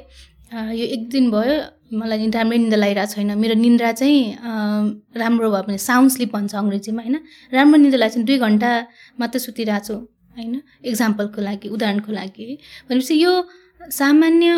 यो 0.50 0.84
एक 0.94 1.02
दिन 1.10 1.30
भयो 1.30 1.54
मलाई 1.98 2.30
राम्रै 2.30 2.58
निन्द्रा 2.58 2.78
लागिरहेको 2.82 3.12
छैन। 3.14 3.30
मेरो 3.38 3.54
निन्द्रा 3.54 3.90
चाहिँ 4.00 4.20
राम्रो 5.22 5.48
भयो 5.50 5.62
भने 5.66 5.78
साउन्ड 5.78 6.10
स्लिप 6.14 6.30
भन्छ 6.34 6.54
अङ्ग्रेजीमा 6.54 7.02
होइन? 7.02 7.16
राम्रो 7.54 7.76
निन्द्रा 7.82 7.98
लागेको 8.02 8.14
छैन 8.14 8.24
दुई 8.26 8.38
घन्टा 8.38 8.70
मात्रै 9.20 9.40
सुतिरहेको 9.46 9.86
छु 9.86 9.94
होइन? 10.36 10.54
इक्जाम्पलको 10.90 11.40
लागि 11.48 11.66
उदाहरणको 11.74 12.10
लागि। 12.12 12.46
भनेपछि 12.88 13.14
यो 13.24 13.32
सामान्य 14.00 14.48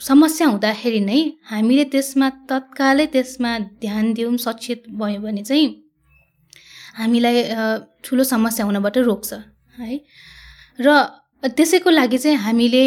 समस्या 0.00 0.46
हुँदाखेरि 0.48 1.00
नै 1.00 1.20
हामीले 1.50 1.84
त्यसमा 1.92 2.28
तत्कालै 2.48 3.06
त्यसमा 3.14 3.50
ध्यान 3.82 4.12
दिउँ 4.14 4.36
सचेत 4.38 4.82
भयो 5.00 5.20
भने 5.20 5.42
चाहिँ 5.42 5.68
हामीलाई 6.98 7.36
ठुलो 8.04 8.24
समस्या 8.24 8.66
हुनबाट 8.66 8.96
रोक्छ 9.08 9.32
है? 9.78 10.00
र 10.78 10.88
त्यसैको 11.42 11.90
लागि 11.90 12.18
चाहिँ 12.18 12.38
हामीले 12.44 12.84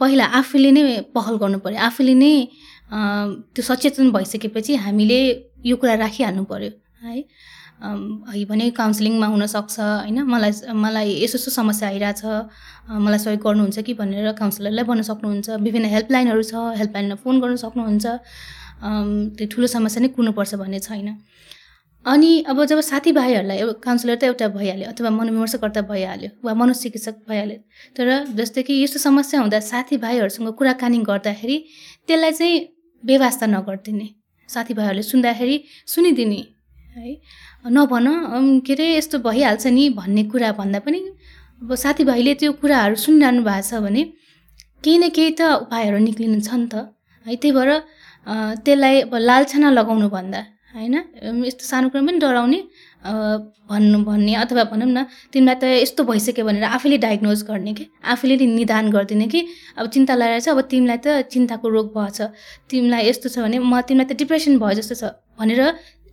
पहिला 0.00 0.24
आफूले 0.38 0.70
नै 0.76 0.82
पहल 1.14 1.36
गर्नु 1.42 1.58
पऱ्यो 1.64 1.78
आफूले 1.88 2.14
नै 2.14 2.32
त्यो 3.54 3.62
सचेतन 3.68 4.10
भइसकेपछि 4.12 4.74
हामीले 4.84 5.18
यो 5.64 5.76
कुरा 5.80 5.94
राखिहाल्नु 6.04 6.44
पऱ्यो 6.50 6.70
है 7.04 7.16
है 7.80 8.44
भने 8.50 8.70
काउन्सिलिङमा 8.74 9.26
हुनसक्छ 9.32 9.76
होइन? 9.80 10.18
मलाई 10.32 10.52
मलाई 10.84 11.08
यस्तो 11.24 11.38
यस्तो 11.38 11.50
समस्या 11.50 11.88
आइरहेछ 11.88 12.22
मलाई 13.06 13.18
सहयोग 13.24 13.42
गर्नुहुन्छ 13.46 13.78
कि 13.86 13.94
भनेर 13.94 14.32
काउन्सिलरलाई 14.40 14.84
भन्न 14.84 15.02
सक्नुहुन्छ। 15.10 15.48
विभिन्न 15.66 15.86
हेल्पलाइनहरू 15.94 16.42
छ 16.50 16.54
हेल्पलाइनमा 16.80 17.16
फोन 17.24 17.40
गर्न 17.40 17.56
सक्नुहुन्छ। 17.64 18.06
त्यो 19.38 19.46
ठुलो 19.52 19.66
समस्या 19.76 20.02
नै 20.02 20.08
कुर्नुपर्छ 20.16 20.54
भन्ने 20.62 20.78
छैन। 20.86 21.08
अनि 22.08 22.30
अब 22.48 22.64
जब 22.64 22.80
साथीभाइहरूलाई 22.80 23.58
अब 23.60 23.70
काउन्सिलर 23.84 24.16
त 24.16 24.24
एउटा 24.24 24.48
भइहाल्यो 24.48 24.88
अथवा 24.88 25.10
मनोविमर्शकर्ता 25.10 25.80
भइहाल्यो 25.90 26.30
वा 26.44 26.54
मनोचिकित्सक 26.60 27.16
भइहाल्यो। 27.28 27.58
तर 27.96 28.08
जस्तै 28.38 28.62
कि 28.62 28.82
यस्तो 28.82 28.98
समस्या 28.98 29.40
हुँदा 29.40 29.60
साथीभाइहरूसँग 29.68 30.48
कुराकानी 30.58 30.98
गर्दाखेरि 31.10 31.56
त्यसलाई 32.08 32.32
चाहिँ 32.38 32.56
बेवास्ता 33.04 33.46
नगरिदिने 33.46 34.08
साथीभाइहरूले 34.48 35.02
सुन्दाखेरि 35.12 35.56
सुनिदिने 35.94 36.40
है। 36.96 37.12
नभन 37.76 38.06
के 38.66 38.72
अरे 38.72 38.86
यस्तो 38.96 39.18
भइहाल्छ 39.28 39.66
नि 39.76 39.88
भन्ने 40.00 40.22
कुरा 40.32 40.52
भन्दा 40.60 40.78
पनि 40.86 41.00
अब 41.62 41.74
साथीभाइले 41.84 42.34
त्यो 42.40 42.52
कुराहरू 42.62 42.94
सुनिरहनु 43.04 43.42
भएको 43.44 43.68
छ 43.68 43.82
भने 43.84 44.02
केही 44.84 44.98
न 44.98 45.08
केही 45.16 45.30
त 45.40 45.42
उपायहरू 45.64 45.98
निक्लिनु 46.08 46.40
छ 46.40 46.54
नि 46.54 46.66
त। 46.72 46.88
है 47.26 47.36
त्यही 47.36 47.52
भएर 47.56 47.70
त्यसलाई 48.64 49.00
अब 49.04 49.14
लालछना 49.28 49.70
लगाउनु 49.78 50.08
भन्दा 50.08 50.40
होइन? 50.74 50.94
यस्तो 51.44 51.64
सानो 51.64 51.88
कुरा 51.88 52.02
पनि 52.06 52.18
डराउने 52.20 52.60
भन्नु 53.70 53.98
भन्ने 54.04 54.34
अथवा 54.44 54.64
भनौँ 54.68 54.88
न 54.88 55.04
तिमीलाई 55.32 55.56
त 55.56 55.64
यस्तो 55.80 56.04
भइसक्यो 56.04 56.44
भनेर 56.44 56.64
आफैले 56.76 56.98
डायग्नोज 56.98 57.42
गर्ने 57.48 57.72
कि? 57.74 57.84
आफैले 58.04 58.36
निदान 58.36 58.90
गरिदिने 58.92 59.26
कि? 59.32 59.40
अब 59.78 59.88
चिन्ता 59.88 60.14
लागेको 60.14 60.44
छ 60.44 60.48
अब 60.52 60.60
तिमीलाई 60.68 60.98
त 61.04 61.06
चिन्ताको 61.32 61.66
रोग 61.68 61.86
भएछ। 61.96 62.20
तिमीलाई 62.68 63.02
यस्तो 63.08 63.28
छ 63.28 63.38
भने 63.44 63.58
म 63.58 63.80
तिमीलाई 63.80 64.06
त 64.10 64.18
डिप्रेसन 64.20 64.58
भयो 64.60 64.74
जस्तो 64.80 64.94
छ 64.94 65.04
भनेर 65.40 65.60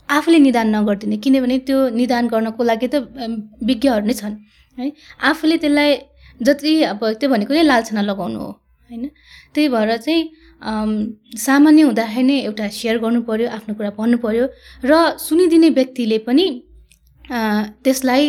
आफूले 0.10 0.39
निदान 0.39 0.68
नगरिदिने। 0.76 1.18
किनभने 1.18 1.58
त्यो 1.68 1.78
निदान 2.00 2.28
गर्नको 2.32 2.62
लागि 2.63 2.88
त 2.88 2.96
विज्ञहरू 3.60 4.06
नै 4.08 4.13
छन्। 4.13 4.36
है? 4.78 4.91
आफूले 5.20 5.58
त्यसलाई 5.58 5.91
जति 6.39 6.72
अब 6.94 7.02
त्यो 7.20 7.28
भनेको 7.30 7.54
नै 7.54 7.63
लालछना 7.63 8.02
लगाउनु 8.08 8.39
हो। 8.39 8.52
होइन? 8.89 9.04
त्यही 9.54 9.68
भएर 9.74 9.98
चाहिँ 9.98 10.22
सामान्य 10.62 11.82
हुँदाखेरि 11.82 12.24
नै 12.24 12.38
एउटा 12.41 12.68
सेयर 12.70 12.98
गर्नु 13.00 13.22
पऱ्यो 13.30 13.48
आफ्नो 13.50 13.74
कुरा 13.76 13.89
भन्नु 14.00 14.18
पऱ्यो 14.18 14.46
र 14.84 15.18
सुनिदिने 15.20 15.70
व्यक्तिले 15.78 16.18
पनि 16.28 16.46
त्यसलाई 17.84 18.24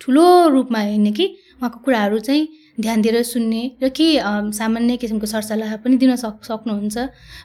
ठुलो 0.00 0.26
रूपमा 0.50 0.78
हेर्ने 0.80 1.12
कि 1.12 1.26
उहाँको 1.60 1.78
कुराहरू 1.84 2.18
चाहिँ 2.18 2.48
ध्यान 2.80 3.02
दिएर 3.02 3.22
सुन्ने 3.22 3.62
र 3.82 3.88
अम, 4.18 4.50
सामान्य 4.50 4.96
किसिमको 4.96 5.26
सरसल्लाह 5.26 5.76
पनि 5.84 5.96
दिन 5.96 6.16
सक् 6.16 6.42
सक्नुहुन्छ 6.42 6.96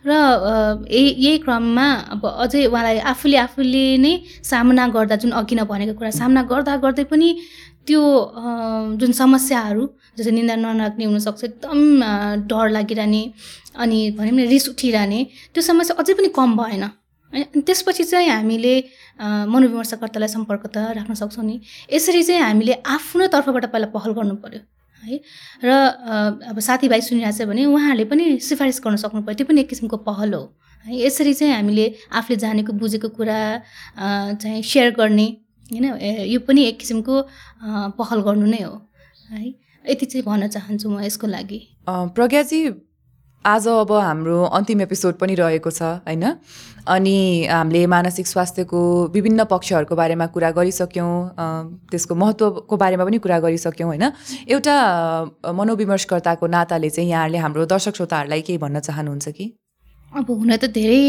र 0.06 0.12
यही 0.90 1.10
यही 1.26 1.38
क्रममा 1.46 1.88
अब 2.14 2.26
अझै 2.26 2.66
उहाँलाई 2.66 2.98
आफूले 3.14 3.38
आफूले 3.38 3.86
नै 3.98 4.14
सामना 4.44 4.88
गर्दा 4.90 5.16
जुन 5.22 5.32
अघि 5.32 5.56
नै 5.56 5.64
भनेको 5.70 5.94
कुरा 5.94 6.12
सामना 6.12 6.42
गर्दा 6.50 6.78
गर्दै 6.82 7.04
पनि 7.06 7.30
त्यो 7.90 8.02
जुन 9.02 9.12
समस्याहरू 9.22 9.84
जस्तै 10.18 10.32
निन्दा 10.38 10.56
नलाग्ने 10.62 11.06
हुनसक्छ 11.10 11.44
एकदम 11.44 11.80
डर 12.50 12.70
लागिरहने 12.78 13.22
अनि 13.82 14.00
भनौँ 14.18 14.34
न 14.38 14.48
रिस 14.54 14.70
उठिरहने 14.70 15.20
त्यो 15.54 15.62
समस्या 15.70 15.96
अझै 16.02 16.14
पनि 16.14 16.30
कम 16.38 16.56
भएन। 16.58 16.84
है 17.34 17.42
अनि 17.44 17.62
त्यसपछि 17.62 18.04
चाहिँ 18.04 18.30
हामीले 18.30 18.74
मनोविमर्शकर्तालाई 19.22 20.30
सम्पर्क 20.30 20.64
त 20.74 20.78
राख्न 20.98 21.14
सक्छौँ 21.22 21.46
नि। 21.46 21.56
यसरी 21.94 22.22
चाहिँ 22.24 22.42
हामीले 22.42 22.74
आफ्नो 22.86 23.28
तर्फबाट 23.34 23.66
पहिला 23.74 23.88
पहल 23.96 24.12
गर्नु 24.18 24.36
पऱ्यो 24.44 24.62
है? 25.04 25.16
र 25.64 25.70
अब 26.50 26.60
साथीभाइ 26.60 27.02
सुनिरहेको 27.02 27.38
छ 27.38 27.48
भने 27.50 27.66
उहाँहरूले 27.66 28.06
पनि 28.10 28.24
सिफारिस 28.50 28.82
गर्न 28.86 28.96
सक्नु 29.04 29.22
पऱ्यो 29.22 29.38
त्यो 29.38 29.48
पनि 29.50 29.62
एक 29.62 29.70
किसिमको 29.70 29.98
पहल 30.10 30.34
हो 30.34 30.44
है? 30.86 30.92
यसरी 31.06 31.34
चाहिँ 31.34 31.54
हामीले 31.54 31.86
आफूले 32.18 32.38
जानेको 32.44 32.74
बुझेको 32.82 33.10
कुरा 33.18 33.40
चाहिँ 34.42 34.62
सेयर 34.64 34.90
गर्ने 34.98 35.28
होइन 35.72 35.86
यो 36.26 36.40
पनि 36.48 36.64
एक 36.66 36.80
किसिमको 36.80 37.22
पहल 37.98 38.22
गर्नु 38.22 38.46
नै 38.46 38.62
हो 38.62 38.76
है? 39.32 39.48
यति 39.86 40.06
चाहिँ 40.06 40.24
भन्न 40.26 40.48
चाहन्छु 40.48 40.90
म 40.90 41.02
यसको 41.02 41.28
लागि। 41.28 41.60
प्रज्ञाजी 41.88 42.60
आज 43.46 43.68
अब 43.68 43.92
हाम्रो 43.94 44.44
अन्तिम 44.44 44.82
एपिसोड 44.82 45.14
पनि 45.16 45.36
रहेको 45.36 45.72
छ 45.72 45.82
होइन? 46.04 46.24
अनि 46.90 47.46
हामीले 47.48 47.86
मानसिक 47.88 48.28
स्वास्थ्यको 48.28 48.82
विभिन्न 49.14 49.44
पक्षहरूको 49.46 49.96
बारेमा 49.96 50.26
कुरा 50.36 50.50
गरिसक्यौँ 50.52 51.14
त्यसको 51.92 52.16
महत्त्वको 52.16 52.78
बारेमा 52.78 53.06
पनि 53.06 53.18
कुरा 53.24 53.40
गरिसक्यौँ 53.40 53.88
होइन? 53.90 54.06
एउटा 54.50 54.76
मनोविमर्शकर्ताको 55.56 56.48
नाताले 56.48 56.90
चाहिँ 56.90 57.10
यहाँहरूले 57.10 57.40
हाम्रो 57.40 57.66
दर्शक 57.66 57.96
श्रोताहरूलाई 57.96 58.42
केही 58.42 58.58
भन्न 58.60 58.80
चाहनुहुन्छ 58.80 59.28
कि? 59.30 59.46
अब 60.10 60.30
हुन 60.32 60.52
त 60.58 60.66
धेरै 60.74 61.02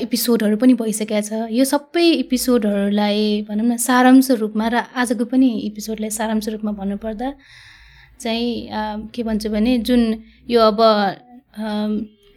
एपिसोडहरू 0.00 0.56
पनि 0.56 0.74
भइसकेका 0.80 1.20
छ। 1.20 1.30
यो 1.52 1.64
सबै 1.64 2.04
एपिसोडहरूलाई 2.24 3.18
भनौँ 3.48 3.66
न 3.66 3.76
सारांश 3.76 4.30
रूपमा 4.40 4.66
र 4.72 4.76
आजको 4.96 5.24
पनि 5.28 5.48
एपिसोडलाई 5.68 6.10
सारांश 6.10 6.48
रूपमा 6.54 6.72
भन्नुपर्दा 6.80 7.28
चाहिँ 8.16 8.48
के 9.12 9.22
भन्छु 9.28 9.48
भने 9.52 9.72
जुन 9.84 10.02
यो 10.48 10.60
अब 10.70 10.80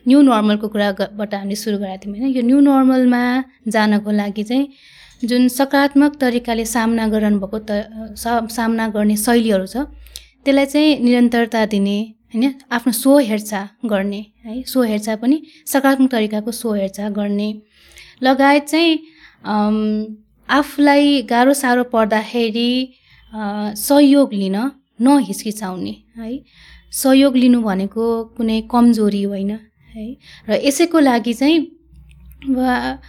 न्यू 0.06 0.20
नर्मलको 0.22 0.68
कुराबाट 0.68 1.34
हामीले 1.36 1.56
सुरु 1.56 1.78
गरेका 1.80 1.98
थियौँ 2.04 2.16
होइन 2.20 2.36
यो 2.36 2.44
न्यू 2.50 2.60
नर्मलमा 2.68 3.24
जानको 3.70 4.12
लागि 4.12 4.44
चाहिँ 4.44 4.68
जुन 5.24 5.48
सकारात्मक 5.48 6.12
तरिकाले 6.22 6.66
सामना 6.66 7.08
गर्नुभएको 7.16 7.58
त 7.64 7.72
सामना 8.52 8.88
गर्ने 8.92 9.16
शैलीहरू 9.26 9.66
छ 9.66 9.88
त्यसलाई 10.44 10.66
चाहिँ 10.66 11.00
निरन्तरता 11.00 11.66
दिने 11.74 11.98
होइन? 12.34 12.54
आफ्नो 12.72 12.92
स्व 12.94 13.18
हेरचाह 13.20 13.68
गर्ने 13.90 14.26
है? 14.46 14.64
स्व 14.64 14.84
हेरचाह 14.84 15.16
पनि 15.16 15.42
सकारात्मक 15.68 16.12
तरिकाको 16.12 16.52
स्व 16.52 16.74
हेरचाह 16.74 17.10
गर्ने। 17.10 17.62
लगायत 18.24 18.66
चाहिँ 18.66 19.00
आफूलाई 20.50 21.22
गाह्रो 21.30 21.54
साह्रो 21.54 21.84
पर्दाखेरि 21.94 22.94
सहयोग 23.78 24.34
लिन 24.34 24.56
नहिचकिचाउने 25.00 25.96
है? 26.18 26.40
सहयोग 26.92 27.36
लिनु 27.38 27.62
भनेको 27.62 28.24
कुनै 28.38 28.62
कमजोरी 28.72 29.24
होइन 29.24 29.52
है? 29.96 30.18
र 30.50 30.52
यसैको 30.66 31.00
लागि 31.00 31.34
चाहिँ 31.34 31.60
वा 32.50 33.00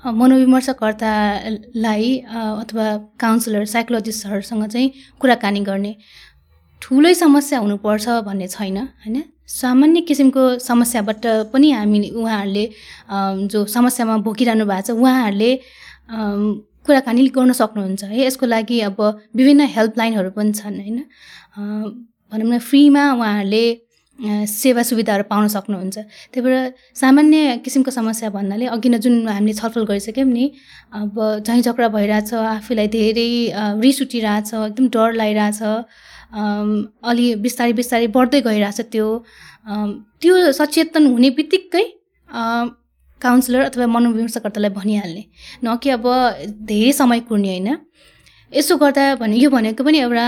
मनोविमर्शकर्तालाई 0.00 2.18
अथवा 2.60 2.96
काउन्सिलर 3.20 3.64
साइकोलोजिस्टहरूसँग 3.66 4.66
चाहिँ 4.66 4.92
कुराकानी 5.20 5.60
गर्ने। 5.60 5.96
ठुलै 6.82 7.14
समस्या 7.14 7.58
हुनुपर्छ 7.58 8.08
भन्ने 8.26 8.46
छैन 8.48 8.76
होइन? 8.78 9.16
सामान्य 9.46 10.00
किसिमको 10.08 10.42
समस्याबाट 10.58 11.26
पनि 11.52 11.70
हामी 11.72 11.98
उहाँहरूले 12.10 12.64
जो 13.52 13.58
समस्यामा 13.76 14.16
भोगिरहनु 14.26 14.64
भएको 14.70 14.86
छ 14.86 14.90
उहाँहरूले 14.96 15.50
कुराकानी 16.86 17.26
गर्न 17.36 17.52
सक्नुहुन्छ 17.60 18.02
है? 18.04 18.16
यसको 18.26 18.46
लागि 18.46 18.80
अब 18.88 18.98
विभिन्न 19.36 19.60
हेल्पलाइनहरू 19.76 20.30
पनि 20.36 20.52
छन् 20.60 20.78
होइन? 20.80 20.98
भनौँ 22.32 22.48
न 22.50 22.58
फ्रीमा 22.58 23.04
उहाँहरूले 23.12 23.64
सेवा 24.20 24.82
सुविधाहरू 24.82 25.24
पाउन 25.30 25.48
सक्नुहुन्छ। 25.48 25.96
त्यही 25.98 26.40
भएर 26.44 26.72
सामान्य 26.94 27.56
किसिमको 27.64 27.90
समस्या 27.90 28.30
भन्नाले 28.30 28.66
अघि 28.76 28.88
नै 28.88 28.98
जुन 28.98 29.28
हामीले 29.28 29.54
छलफल 29.60 29.84
गरिसक्यौँ 29.90 30.26
नि 30.28 30.44
अब 30.92 31.16
झैँ 31.46 31.60
झगडा 31.62 31.88
भइरहेछ 31.88 32.34
आफूलाई 32.34 32.88
धेरै 32.96 33.28
रिस 33.80 34.02
उठिरहेछ 34.02 34.54
एकदम 34.54 34.86
डर 34.94 35.08
लागिरहेछ 35.20 35.60
अलि 37.10 37.26
बिस्तारै 37.44 37.72
बिस्तारै 37.80 38.06
बढ्दै 38.16 38.40
गइरहेछ 38.48 38.80
त्यो। 38.92 39.06
त्यो 40.20 40.34
सचेतन 40.52 41.06
हुने 41.12 41.30
बित्तिकै 41.38 41.84
काउन्सिलर 43.20 43.60
अथवा 43.60 43.86
मनोविमर्शकर्तालाई 43.86 44.70
भनिहाल्ने। 44.70 45.24
न 45.64 45.76
कि 45.82 45.90
अब 45.96 46.04
धेरै 46.68 46.92
समय 46.92 47.20
कुर्ने 47.28 47.48
होइन। 47.48 47.68
यसो 48.52 48.76
गर्दा 48.76 49.14
भने 49.14 49.36
यो 49.36 49.50
भनेको 49.50 49.84
पनि 49.84 49.98
एउटा 50.00 50.26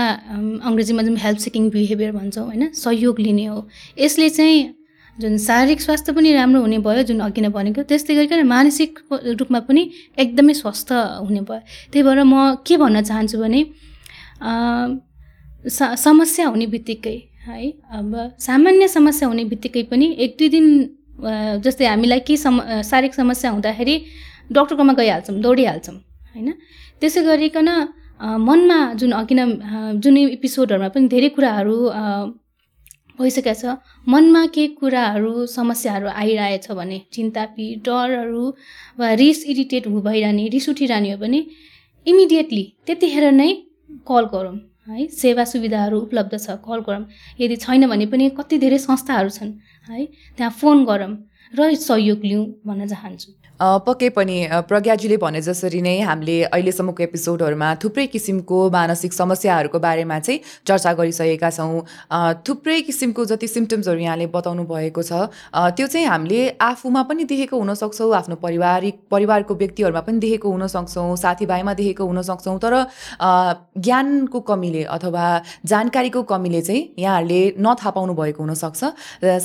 अङ्ग्रेजीमा 0.63 1.01
जुन 1.03 1.17
हेल्प 1.19 1.39
सिकिङ 1.45 1.69
बिहेभियर 1.69 2.11
भन्छौँ 2.11 2.45
होइन 2.45 2.71
सहयोग 2.71 3.19
लिने 3.19 3.45
हो। 3.45 3.57
यसले 3.99 4.29
चाहिँ 4.29 4.59
जुन 5.17 5.37
शारीरिक 5.37 5.81
स्वास्थ्य 5.81 6.11
पनि 6.15 6.31
राम्रो 6.33 6.61
हुने 6.61 6.77
भयो 6.87 7.03
जुन 7.03 7.19
अघि 7.19 7.41
नै 7.41 7.49
भनेको 7.51 7.83
त्यस्तै 7.83 8.15
गरिकन 8.15 8.47
मानसिक 8.47 8.99
रूपमा 9.39 9.59
पनि 9.67 9.81
एकदमै 10.23 10.53
स्वस्थ 10.55 10.91
हुने 11.27 11.41
भयो। 11.49 11.59
त्यही 11.91 12.03
भएर 12.07 12.23
म 12.23 12.63
के 12.63 12.77
भन्न 12.79 13.01
चाहन्छु 13.03 13.37
भने 13.43 13.59
समस्या 16.05 16.45
हुने 16.47 16.65
बित्तिकै 16.67 17.17
है 17.47 17.59
अब 17.91 18.39
सामान्य 18.39 18.87
समस्या 18.87 19.27
हुने 19.27 19.43
बित्तिकै 19.51 19.83
पनि 19.91 20.05
एक 20.15 20.31
दुई 20.39 20.49
दिन 20.55 20.65
जस्तै 21.59 21.85
हामीलाई 21.85 22.19
केही 22.27 22.37
सम 22.37 22.55
शारीरिक 22.89 23.13
समस्या 23.15 23.51
हुँदाखेरि 23.51 23.95
डक्टरकोमा 24.51 24.93
गइहाल्छौँ 24.93 25.35
दौडिहाल्छौँ 25.41 25.95
होइन। 26.35 26.49
त्यसै 27.01 27.21
गरिकन 27.23 27.69
मनमा 28.23 28.79
जुन 28.99 29.11
अघि 29.13 29.35
नै 29.35 29.45
जुन 30.03 30.17
एपिसोडहरूमा 30.17 30.89
पनि 30.95 31.07
धेरै 31.13 31.29
कुराहरू 31.35 31.75
भइसकेको 33.19 33.53
छ। 33.61 33.75
मनमा 34.07 34.41
केही 34.55 34.67
कुराहरू 34.79 35.45
समस्याहरू 35.47 36.07
आइरहेछ 36.21 36.71
भने 36.79 36.99
चिन्ता 37.13 37.43
पीड 37.55 37.81
डरहरू 37.85 38.45
वा 38.99 39.07
रिस 39.21 39.45
इरिटेट 39.53 39.87
हु 39.87 40.01
भइरहने 40.07 40.47
रिस 40.55 40.69
उठिरहने 40.69 41.11
हो 41.11 41.17
भने 41.23 41.39
इमिडिएटली 42.07 42.63
त्यतिखेर 42.85 43.25
नै 43.31 43.49
कल 44.07 44.25
गरौँ 44.33 44.55
है। 44.89 45.07
सेवा 45.19 45.43
सुविधाहरू 45.51 45.99
उपलब्ध 45.99 46.33
छ 46.37 46.57
कल 46.65 46.79
गरौँ। 46.87 47.05
यदि 47.39 47.55
छैन 47.65 47.87
भने 47.91 48.05
पनि 48.13 48.29
कति 48.39 48.57
धेरै 48.63 48.77
संस्थाहरू 48.87 49.29
छन् 49.37 49.53
है 49.89 50.05
त्यहाँ 50.37 50.51
फोन 50.61 50.85
गरौँ 50.85 51.13
र 51.53 51.73
सहयोग 51.77 52.25
लिउँ 52.25 52.45
भन्न 52.67 52.87
चाहन्छु। 52.87 53.29
पक्कै 53.63 54.09
पनि 54.09 54.37
प्रज्ञाजीले 54.67 55.17
भने 55.17 55.41
जसरी 55.41 55.81
नै 55.81 55.99
हामीले 56.03 56.35
अहिलेसम्मको 56.45 57.03
एपिसोडहरूमा 57.03 57.67
थुप्रै 57.83 58.05
किसिमको 58.13 58.57
मानसिक 58.69 59.13
समस्याहरूको 59.13 59.79
बारेमा 59.79 60.19
चाहिँ 60.19 60.39
चर्चा 60.67 60.91
गरिसकेका 60.93 61.49
छौँ। 61.49 61.79
थुप्रै 62.43 62.79
किसिमको 62.83 63.25
जति 63.25 63.47
सिम्टम्सहरू 63.47 63.99
यहाँले 63.99 64.27
बताउनु 64.35 64.63
भएको 64.67 65.03
छ 65.03 65.31
त्यो 65.77 65.87
चाहिँ 65.87 66.07
हामीले 66.07 66.41
आफूमा 66.61 67.03
पनि 67.07 67.23
देखेको 67.23 67.55
हुनसक्छौँ 67.57 68.11
आफ्नो 68.15 68.35
पारिवारिक 68.43 68.99
परिवारको 69.11 69.55
व्यक्तिहरूमा 69.55 70.01
पनि 70.01 70.19
देखेको 70.19 70.51
हुनसक्छौँ 70.51 71.15
साथीभाइमा 71.23 71.73
देखेको 71.79 72.03
हुनसक्छौँ 72.03 72.57
तर 72.59 72.75
ज्ञानको 73.79 74.39
कमीले 74.51 74.83
अथवा 74.97 75.25
जानकारीको 75.65 76.23
कमीले 76.33 76.61
चाहिँ 76.61 76.83
यहाँहरूले 76.99 77.41
नथाहा 77.63 77.91
पाउनु 77.95 78.13
भएको 78.19 78.43
हुनसक्छ। 78.43 78.83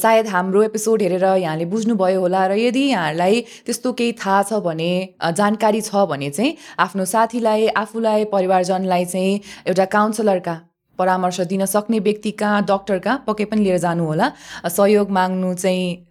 सायद 0.02 0.26
हाम्रो 0.34 0.62
एपिसोड 0.64 1.02
हेरेर 1.02 1.24
यहाँले 1.38 1.64
बुझ्नुभयो 1.70 2.20
होला 2.20 2.46
र 2.46 2.58
यदि 2.58 2.84
यहाँहरूलाई 2.88 3.40
त्यस्तो 3.66 3.92
केही 3.92 4.07
थाहा 4.12 4.42
छ 4.42 4.52
भने 4.62 4.90
जानकारी 5.32 5.80
छ 5.80 6.04
भने 6.08 6.30
चाहिँ 6.30 6.56
आफ्नो 6.78 7.04
साथीलाई 7.04 7.66
आफूलाई 7.76 8.24
परिवारजनलाई 8.32 9.04
चाहिँ 9.04 9.40
एउटा 9.66 9.84
काउन्सलरका 9.96 10.60
परामर्श 10.98 11.40
दिन 11.40 11.64
सक्ने 11.66 11.98
व्यक्ति 12.00 12.30
कहाँ 12.30 12.62
डक्टर 12.64 12.98
कहाँ 12.98 13.24
पक्कै 13.26 13.44
पनि 13.44 13.62
लिएर 13.64 13.78
जानुहोला 13.78 14.32
सहयोग 14.68 15.10
माग्नु 15.10 15.54
चाहिँ 15.54 16.06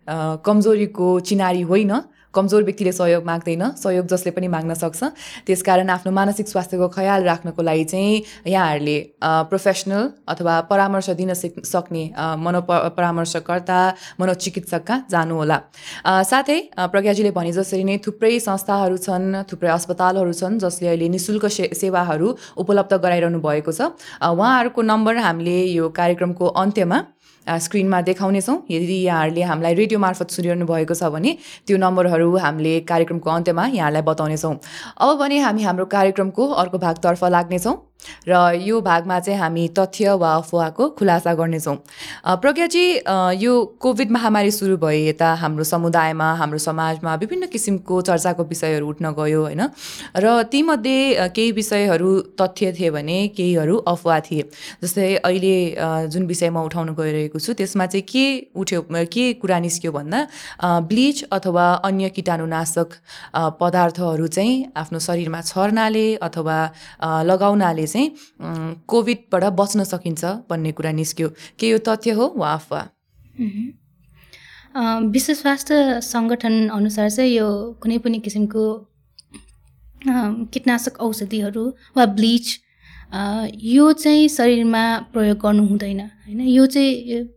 कमजोरीको 0.46 1.20
चिनारी 1.20 1.62
होइन। 1.62 1.92
कमजोर 2.34 2.64
व्यक्तिले 2.64 2.92
सहयोग 2.92 3.24
माग्दैन 3.26 3.64
सहयोग 3.84 4.06
जसले 4.08 4.32
पनि 4.32 4.48
माग्न 4.48 4.74
सक्छ। 4.74 5.04
त्यसकारण 5.48 5.90
आफ्नो 5.90 6.12
मानसिक 6.12 6.48
स्वास्थ्यको 6.48 6.88
ख्याल 6.96 7.24
राख्नको 7.24 7.62
लागि 7.62 7.84
चाहिँ 7.92 8.22
यहाँहरूले 8.48 8.98
प्रोफेसनल 9.50 10.04
अथवा 10.28 10.54
परामर्श 10.70 11.10
दिन 11.20 11.34
सिक 11.34 11.66
सक्ने 11.66 12.04
अ, 12.18 12.36
मनो 12.36 12.62
प- 12.70 12.94
परामर्शकर्ता 12.98 13.80
मनोचिकित्सक 14.20 14.84
कहाँ 14.88 15.06
जानुहोला 15.12 15.58
साथै 16.24 16.60
प्रज्ञाजीले 16.94 17.32
भने 17.32 17.52
जसरी 17.52 17.84
नै 17.84 17.98
थुप्रै 18.06 18.40
संस्थाहरू 18.40 18.98
छन् 18.98 19.44
थुप्रै 19.52 19.70
अस्पतालहरू 19.70 20.34
छन् 20.34 20.60
जसले 20.60 20.88
अहिले 20.88 21.08
नि 21.10 21.20
शुल्क 21.20 21.46
से 21.48 21.70
सेवाहरू 21.74 22.28
उपलब्ध 22.58 22.94
गराइरहनु 23.04 23.40
भएको 23.40 23.72
छ। 23.72 23.82
उहाँहरूको 24.22 24.82
नम्बर 24.82 25.18
हामीले 25.26 25.58
यो 25.74 25.90
कार्यक्रमको 25.90 26.46
अन्त्यमा 26.62 26.98
स्क्रिनमा 27.48 28.02
देखाउनेछौँ। 28.02 28.58
यदि 28.72 28.96
यहाँहरूले 29.04 29.42
हामीलाई 29.42 29.74
रेडियो 29.74 30.00
मार्फत 30.00 30.30
सुनिरहनु 30.32 30.66
भएको 30.66 30.94
छ 30.94 31.04
भने 31.14 31.38
त्यो 31.68 31.78
नम्बरहरू 31.78 32.36
हामीले 32.38 32.80
कार्यक्रमको 32.84 33.30
अन्त्यमा 33.30 33.66
यहाँलाई 33.74 34.02
बताउनेछौँ। 34.04 34.56
अब 35.02 35.18
भने 35.20 35.38
हामी 35.40 35.64
हाम्रो 35.64 35.86
कार्यक्रमको 35.88 36.48
अर्को 36.64 36.78
भागतर्फ 36.78 37.24
लाग्नेछौँ। 37.24 37.76
र 38.28 38.34
यो 38.62 38.80
भागमा 38.82 39.20
चाहिँ 39.20 39.40
हामी 39.40 39.68
तथ्य 39.78 40.14
वा 40.22 40.34
अफवाहको 40.36 40.90
खुलासा 40.98 41.34
गर्नेछौँ। 41.34 41.76
प्रज्ञाजी 42.42 42.86
यो 43.44 43.54
कोभिड 43.80 44.12
महामारी 44.12 44.52
सुरु 44.52 44.78
भए 44.78 45.00
यता 45.08 45.34
हाम्रो 45.42 45.64
समुदायमा 45.64 46.28
हाम्रो 46.40 46.58
समाजमा 46.60 47.16
विभिन्न 47.22 47.46
किसिमको 47.52 48.02
चर्चाको 48.02 48.44
विषयहरू 48.44 48.88
उठ्न 48.88 49.12
गयो 49.20 49.42
होइन? 49.44 49.62
र 50.16 50.26
तीमध्ये 50.52 51.30
केही 51.36 51.52
विषयहरू 51.52 52.10
तथ्य 52.42 52.72
थिए 52.80 52.90
भने 52.92 53.18
केहीहरू 53.38 53.76
अफवाह 53.88 54.20
थिए। 54.28 54.44
जस्तै 54.84 55.16
अहिले 55.26 55.56
जुन 56.12 56.26
विषय 56.28 56.50
म 56.50 56.64
उठाउन 56.68 56.94
गइरहेको 56.96 57.40
छु 57.40 57.54
त्यसमा 57.54 57.86
चाहिँ 57.92 58.06
के 58.08 58.26
उठ्यो 58.56 58.82
के 59.14 59.26
कुरा 59.42 59.60
निस्क्यो 59.60 59.92
भन्दा 59.92 60.20
ब्लिच 60.88 61.24
अथवा 61.32 61.66
अन्य 61.88 62.10
कीटाणुनाशक 62.16 62.90
पदार्थहरू 63.60 64.28
चाहिँ 64.28 64.56
आफ्नो 64.78 65.00
शरीरमा 65.00 65.42
छर्नाले 65.42 66.08
अथवा 66.22 66.58
अ, 67.02 67.24
लगाउनाले 67.88 68.16
चाहिँ 68.38 68.84
कोभिडबाट 68.88 69.44
बच्न 69.44 69.84
सकिन्छ 69.84 70.26
भन्ने 70.26 70.72
कुरा 70.72 70.92
निस्क्यो। 70.92 71.30
के 71.60 71.70
यो 71.70 71.78
तथ्य 71.78 72.12
हो 72.12 72.34
वा 72.38 72.54
अफवाह 72.54 72.86
मह्म। 73.42 73.68
अ, 74.76 75.00
विश्व 75.10 75.34
स्वास्थ्य 75.34 76.02
सङ्गठन 76.02 76.68
अनुसार 76.68 77.10
चाहिँ 77.10 77.32
यो 77.32 77.80
कुनै 77.82 77.98
पनि 77.98 78.20
किसिमको 78.20 78.64
कीटनाशक 80.54 81.00
औषधिहरू 81.00 81.74
वा 81.98 82.06
ब्लिच 82.06 82.60
यो 83.56 83.94
चाहिँ 83.94 84.28
शरीरमा 84.28 84.84
प्रयोग 85.14 85.38
गर्नु 85.38 85.66
हुँदैन 85.68 86.00
होइन? 86.00 86.42
यो 86.42 86.66
चाहिँ 86.66 87.30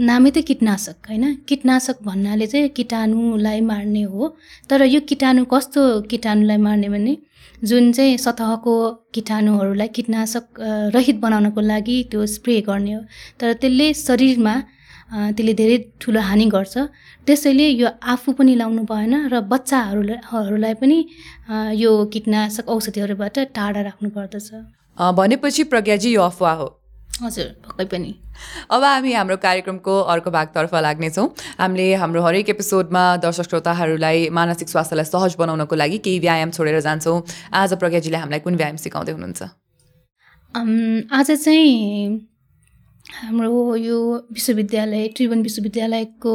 नामै 0.00 0.30
त 0.30 0.38
कीटनाशक 0.38 0.96
होइन? 1.08 1.34
कीटनाशक 1.48 2.02
भन्नाले 2.02 2.46
चाहिँ 2.46 2.68
कीटाणुलाई 2.68 3.60
मार्ने 3.60 4.02
हो। 4.02 4.36
तर 4.70 4.82
यो 4.84 5.00
कीटाणु 5.00 5.44
कस्तो 5.44 6.00
कीटाणुलाई 6.00 6.56
मार्ने 6.56 6.88
भने 6.88 7.16
जुन 7.64 7.92
चाहिँ 7.92 8.16
सतहको 8.18 8.74
कीटाणुहरूलाई 9.14 9.88
कीटनाशक 9.94 10.44
रहित 10.94 11.16
बनाउनको 11.20 11.60
लागि 11.60 11.96
त्यो 12.10 12.26
स्प्रे 12.26 12.60
गर्ने 12.68 12.92
हो। 12.92 13.00
तर 13.40 13.52
त्यसले 13.60 13.92
शरीरमा 13.94 14.54
त्यसले 15.36 15.54
धेरै 15.54 15.78
ठुलो 16.00 16.20
हानि 16.20 16.46
गर्छ। 16.54 16.76
त्यसैले 17.26 17.68
यो 17.68 17.88
आफू 18.14 18.32
पनि 18.38 18.54
लाउनु 18.54 18.82
भएन 18.84 19.14
र 19.32 19.40
बच्चाहरूलाई 19.52 20.18
हरूलाई 20.32 20.74
पनि 20.80 20.98
यो 21.82 21.90
कीटनाशक 22.12 22.68
औषधिहरूबाट 22.68 23.38
टाढा 23.56 23.80
राख्नु 23.88 24.08
पर्दछ। 24.10 24.48
भनेपछि 25.18 25.62
प्रज्ञाजी 25.72 26.14
यो 26.14 26.22
अफवाह 26.22 26.54
हो। 26.60 26.68
हजुर 27.18 27.46
पक्कै 27.66 27.84
पनि। 27.92 28.10
अब 28.70 28.82
हामी 28.84 29.12
हाम्रो 29.12 29.36
कार्यक्रमको 29.36 29.94
अर्को 30.12 30.30
भागतर्फ 30.30 30.74
लाग्नेछौँ। 30.86 31.26
हामीले 31.58 31.86
हाम्रो 32.02 32.22
हरेक 32.22 32.48
एपिसोडमा 32.50 33.02
दर्शक 33.24 33.48
श्रोताहरूलाई 33.50 34.28
मानसिक 34.30 34.68
स्वास्थ्यलाई 34.68 35.04
सहज 35.04 35.34
बनाउनको 35.38 35.74
लागि 35.74 35.98
केही 36.06 36.18
व्यायाम 36.20 36.50
छोडेर 36.50 36.80
जान्छौँ। 36.80 37.18
आज 37.52 37.74
प्रज्ञाजीले 37.74 38.16
हामीलाई 38.16 38.40
कुन 38.46 38.54
व्यायाम 38.56 38.76
सिकाउँदै 38.78 39.12
हुनुहुन्छ? 39.12 39.42
आज 41.10 41.28
चाहिँ 41.44 42.28
हाम्रो 43.08 43.76
यो 43.76 43.98
विश्वविद्यालय 44.32 45.06
त्रिभुवन 45.16 45.42
विश्वविद्यालयको 45.42 46.34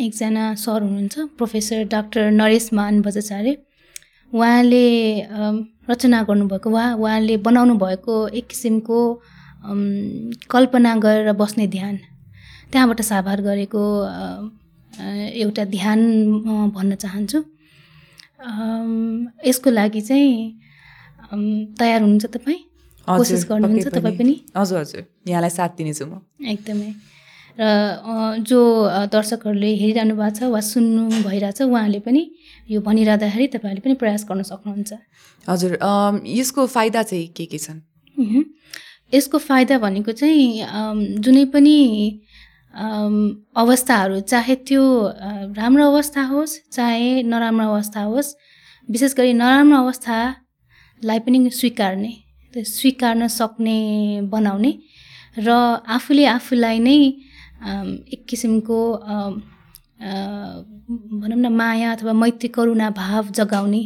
एकजना 0.00 0.44
सर 0.60 0.82
हुनुहुन्छ 0.82 1.18
प्रोफेसर 1.38 1.84
डाक्टर 1.90 2.30
नरेश 2.30 2.68
मान 2.74 3.00
बजाचार्य 3.02 3.56
उहाँले 4.32 4.86
रचना 5.90 6.22
गर्नुभएको 6.28 6.68
वा 6.70 6.84
उहाँले 6.94 7.36
बनाउनु 7.46 7.74
भएको 7.78 8.14
एक 8.38 8.46
किसिमको 8.48 8.98
कल्पना 10.52 10.94
गरेर 11.04 11.32
बस्ने 11.38 11.66
ध्यान। 11.66 11.94
त्यहाँबाट 12.72 13.00
साभार 13.02 13.40
गरेको 13.42 13.82
एउटा 15.42 15.64
ध्यान 15.76 16.00
म 16.46 16.70
भन्न 16.74 16.94
चाहन्छु। 17.02 17.38
यसको 19.48 19.70
लागि 19.70 20.00
चाहिँ 20.00 20.34
तयार 21.78 22.00
हुनुहुन्छ 22.02 22.26
तपाईँ? 22.26 22.60
कोसिस 23.08 23.42
गर्नुहुन्छ 23.50 23.88
तपाईँ 23.88 24.16
पनि। 24.18 24.34
हजुर 24.56 24.78
हजुर। 24.78 25.02
यहाँलाई 25.28 25.50
साथ 25.50 25.70
दिनेछु 25.78 26.04
म। 26.06 26.20
एकदमै। 26.42 26.90
र 27.58 27.62
जो 28.48 28.60
दर्शकहरूले 29.12 29.70
हेरिरहनु 29.82 30.14
भएको 30.16 30.36
छ 30.38 30.42
वा 30.54 30.60
सुन्नु 30.72 31.02
भइरहेछ 31.28 31.60
उहाँहरूले 31.62 32.00
पनि 32.06 32.22
यो 32.70 32.80
भनिरहँदाखेरि 32.80 33.46
तपाईँहरूले 33.46 33.80
पनि 33.84 33.94
प्रयास 33.94 34.24
गर्न 34.28 34.42
सक्नुहुन्छ 34.42 34.92
हजुर 35.46 35.78
यसको 36.26 36.66
फाइदा 36.66 37.02
चाहिँ 37.02 37.26
के 37.36 37.44
के 37.46 37.58
छन्। 37.58 37.80
यसको 39.14 39.38
फाइदा 39.38 39.78
भनेको 39.78 40.12
चाहिँ 40.12 41.18
जुनै 41.20 41.44
पनि 41.54 41.76
अवस्थाहरू 43.56 44.20
चाहे 44.20 44.54
त्यो 44.68 44.82
राम्रो 45.58 45.90
अवस्था 45.90 46.22
होस् 46.24 46.58
चाहे 46.72 47.22
नराम्रो 47.22 47.66
अवस्था 47.68 48.02
होस् 48.02 48.34
विशेष 48.88 49.14
गरी 49.14 49.32
नराम्रो 49.32 49.78
अवस्थालाई 49.78 51.18
पनि 51.18 51.50
स्वीकार्ने 51.50 52.12
त्यो 52.54 52.64
स्वीकार्न 52.64 53.26
सक्ने 53.28 53.78
बनाउने 54.32 54.72
र 55.38 55.50
आफूले 55.88 56.24
आफूलाई 56.26 56.78
नै 56.78 56.96
एक 58.14 58.24
किसिमको 58.28 58.78
भनौँ 60.02 61.38
न 61.38 61.52
माया 61.54 61.92
अथवा 61.92 62.12
मैत्री 62.12 62.48
करुणा 62.48 62.90
भाव 62.90 63.28
जगाउने 63.30 63.82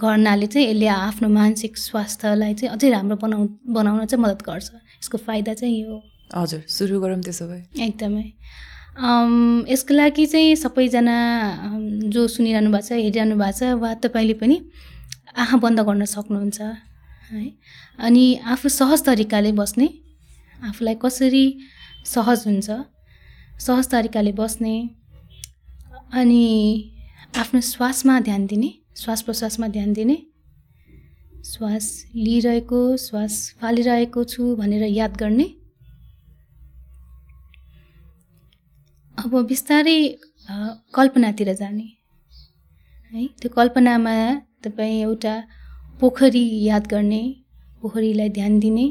गर्नाले 0.00 0.46
चाहिँ 0.46 0.66
यसले 0.68 0.86
आफ्नो 0.88 1.28
मानसिक 1.28 1.76
स्वास्थ्यलाई 1.78 2.54
चाहिँ 2.54 2.72
अझै 2.74 2.90
राम्रो 2.90 3.16
बनाउ 3.16 3.46
बनाउन 3.70 4.06
चाहिँ 4.06 4.22
मद्दत 4.22 4.42
गर्छ 4.48 4.70
यसको 4.72 5.18
फाइदा 5.18 5.54
चाहिँ 5.54 5.74
यो 5.82 6.00
हजुर 6.34 6.62
सुरु 6.68 7.00
गरौँ 7.00 7.20
त्यसो 7.22 7.46
भए 7.48 7.84
एकदमै 7.86 8.24
यसको 9.68 9.94
लागि 9.94 10.26
चाहिँ 10.26 10.56
सबैजना 10.56 11.16
जो 12.08 12.26
सुनिरहनु 12.28 12.70
भएको 12.72 12.86
छ 12.88 12.92
हेरिरहनु 12.94 13.36
भएको 13.36 13.58
छ 13.58 13.72
वा 13.76 13.92
तपाईँले 14.00 14.34
पनि 14.40 14.56
आँखा 15.36 15.56
बन्द 15.60 15.80
गर्न 15.88 16.04
सक्नुहुन्छ 16.08 16.60
है 17.30 17.44
अनि 17.98 18.24
आफू 18.46 18.68
सहज 18.70 19.04
तरिकाले 19.04 19.52
बस्ने 19.52 19.88
आफूलाई 20.64 20.94
कसरी 21.04 21.44
सहज 22.06 22.46
हुन्छ 22.46 22.70
सहज 23.58 23.88
तरिकाले 23.90 24.32
बस्ने 24.32 24.74
अनि 26.12 26.44
आफ्नो 27.36 27.60
श्वासमा 27.60 28.18
ध्यान 28.20 28.46
दिने 28.46 28.68
श्वास 28.96 29.22
प्रश्वासमा 29.22 29.68
ध्यान 29.68 29.92
दिने 29.92 30.16
श्वास 31.44 31.86
लिइरहेको 32.14 32.80
श्वास 32.96 33.34
फालिरहेको 33.60 34.24
छु 34.24 34.54
भनेर 34.56 34.82
याद 34.82 35.16
गर्ने। 35.16 35.44
अब 39.18 39.34
बिस्तारै 39.48 39.98
कल्पनातिर 40.94 41.52
जाने। 41.54 41.88
है 43.12 43.26
त्यो 43.40 43.50
कल्पनामा 43.56 44.14
तपाईँ 44.64 45.00
एउटा 45.02 45.34
पोखरी 46.00 46.44
याद 46.64 46.86
गर्ने 46.86 47.22
पोखरीलाई 47.82 48.28
ध्यान 48.38 48.58
दिने। 48.60 48.86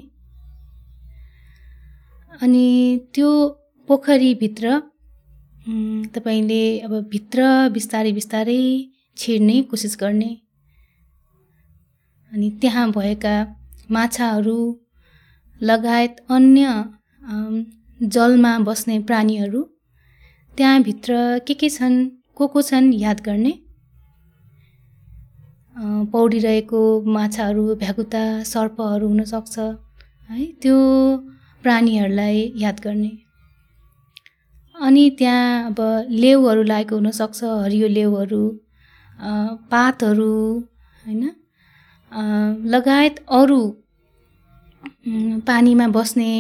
अनि 2.42 2.66
त्यो 3.16 3.30
पोखरीभित्र 3.88 4.80
तपाईँले 6.16 6.64
अब 6.80 6.94
भित्र 7.12 7.42
बिस्तारै 7.74 8.12
बिस्तारै 8.12 8.62
छिर्ने 9.18 9.62
कोसिस 9.70 9.98
गर्ने। 10.02 10.32
अनि 12.32 12.50
त्यहाँ 12.62 12.92
भएका 12.92 13.36
माछाहरू 13.92 14.60
लगायत 15.62 16.16
अन्य 16.30 16.64
जलमा 18.14 18.58
बस्ने 18.68 19.00
प्राणीहरू 19.10 19.62
त्यहाँभित्र 20.58 21.14
के 21.48 21.54
के 21.54 21.70
छन् 21.70 21.98
को 22.38 22.48
को 22.48 22.62
छन् 22.62 22.94
याद 22.94 23.22
गर्ने? 23.26 23.54
पौडिरहेको 26.12 26.82
माछाहरू 27.14 27.64
भ्यागुता 27.76 28.24
सर्पहरू 28.44 29.08
हुनसक्छ 29.08 29.60
है 30.30 30.46
त्यो 30.62 30.78
प्राणीहरूलाई 31.64 32.52
याद 32.58 32.80
गर्ने। 32.84 33.12
अनि 34.76 35.10
त्यहाँ 35.20 35.66
अब 35.66 35.80
लेउहरू 36.12 36.64
लागेको 36.64 36.96
हुनसक्छ 36.96 37.44
हरियो 37.44 37.88
लेउहरू 37.88 38.44
पातहरू 39.72 40.34
होइन? 41.04 41.24
लगायत 42.74 43.16
अरू 43.40 43.62
पानीमा 45.48 45.88
बस्ने 45.96 46.32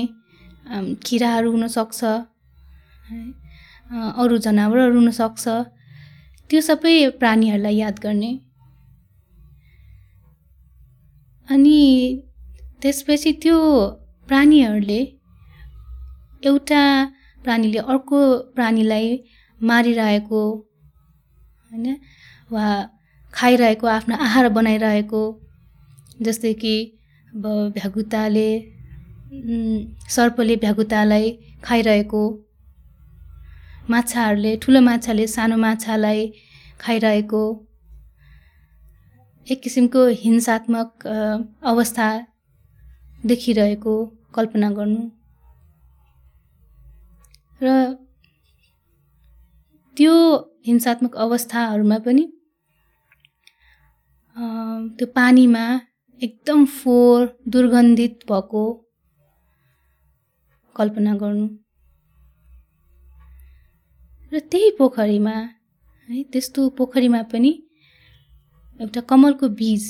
किराहरू 1.06 1.52
हुनसक्छ 1.52 2.04
है? 2.04 3.21
अरू 4.21 4.38
जनावरहरू 4.45 5.00
हुनसक्छ। 5.00 5.43
त्यो 6.50 6.62
सबै 6.62 6.95
प्राणीहरूलाई 7.19 7.76
याद 7.76 8.00
गर्ने। 8.04 8.32
अनि 11.48 11.80
त्यसपछि 12.82 13.32
त्यो 13.43 13.58
प्राणीहरूले 14.28 15.02
एउटा 16.43 16.84
प्राणीले 17.45 17.79
अर्को 17.93 18.19
प्राणीलाई 18.55 19.08
मारिरहेको 19.60 20.43
होइन? 21.71 21.97
वा 22.51 22.65
खाइरहेको 23.34 23.88
आफ्नो 23.88 24.15
आहार 24.25 24.49
बनाइरहेको 24.58 25.21
जस्तै 26.21 26.53
कि 26.63 26.75
भ्यागुताले 27.75 28.49
सर्पले 30.15 30.55
भ्यागुतालाई 30.63 31.31
खाइरहेको 31.63 32.21
माछाहरूले 33.89 34.55
ठुलो 34.63 34.81
माछाले 34.81 35.25
सानो 35.27 35.58
माछालाई 35.63 36.21
खाइरहेको 36.81 37.41
एक 39.47 39.62
किसिमको 39.63 40.05
हिंसात्मक 40.21 41.08
अवस्था 41.71 42.08
देखिरहेको 43.25 43.93
कल्पना 44.36 44.70
गर्नु। 44.78 45.01
र 47.66 47.68
त्यो 49.97 50.13
हिंसात्मक 50.68 51.16
अवस्थाहरूमा 51.26 51.97
पनि 52.05 52.24
त्यो 54.97 55.07
पानीमा 55.16 55.66
एकदम 56.22 56.66
फोहोर 56.74 57.28
दुर्गन्धित 57.49 58.13
भएको 58.30 58.63
कल्पना 60.76 61.13
गर्नु। 61.22 61.47
र 64.32 64.39
त्यही 64.51 64.70
पोखरीमा 64.78 65.36
है 66.07 66.24
त्यस्तो 66.32 66.70
पोखरीमा 66.78 67.22
पनि 67.32 67.51
एउटा 68.80 69.01
कमलको 69.09 69.47
बीज 69.59 69.86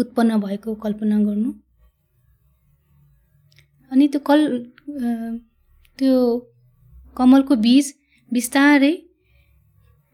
उत्पन्न 0.00 0.40
भएको 0.40 0.74
कल्पना 0.84 1.18
गर्नु। 1.18 1.50
अनि 3.90 4.08
त्यो 4.08 4.20
कल 4.28 4.40
त्यो 5.98 6.18
कमलको 7.16 7.54
बीज 7.62 7.86
बिस्तारै 8.30 8.94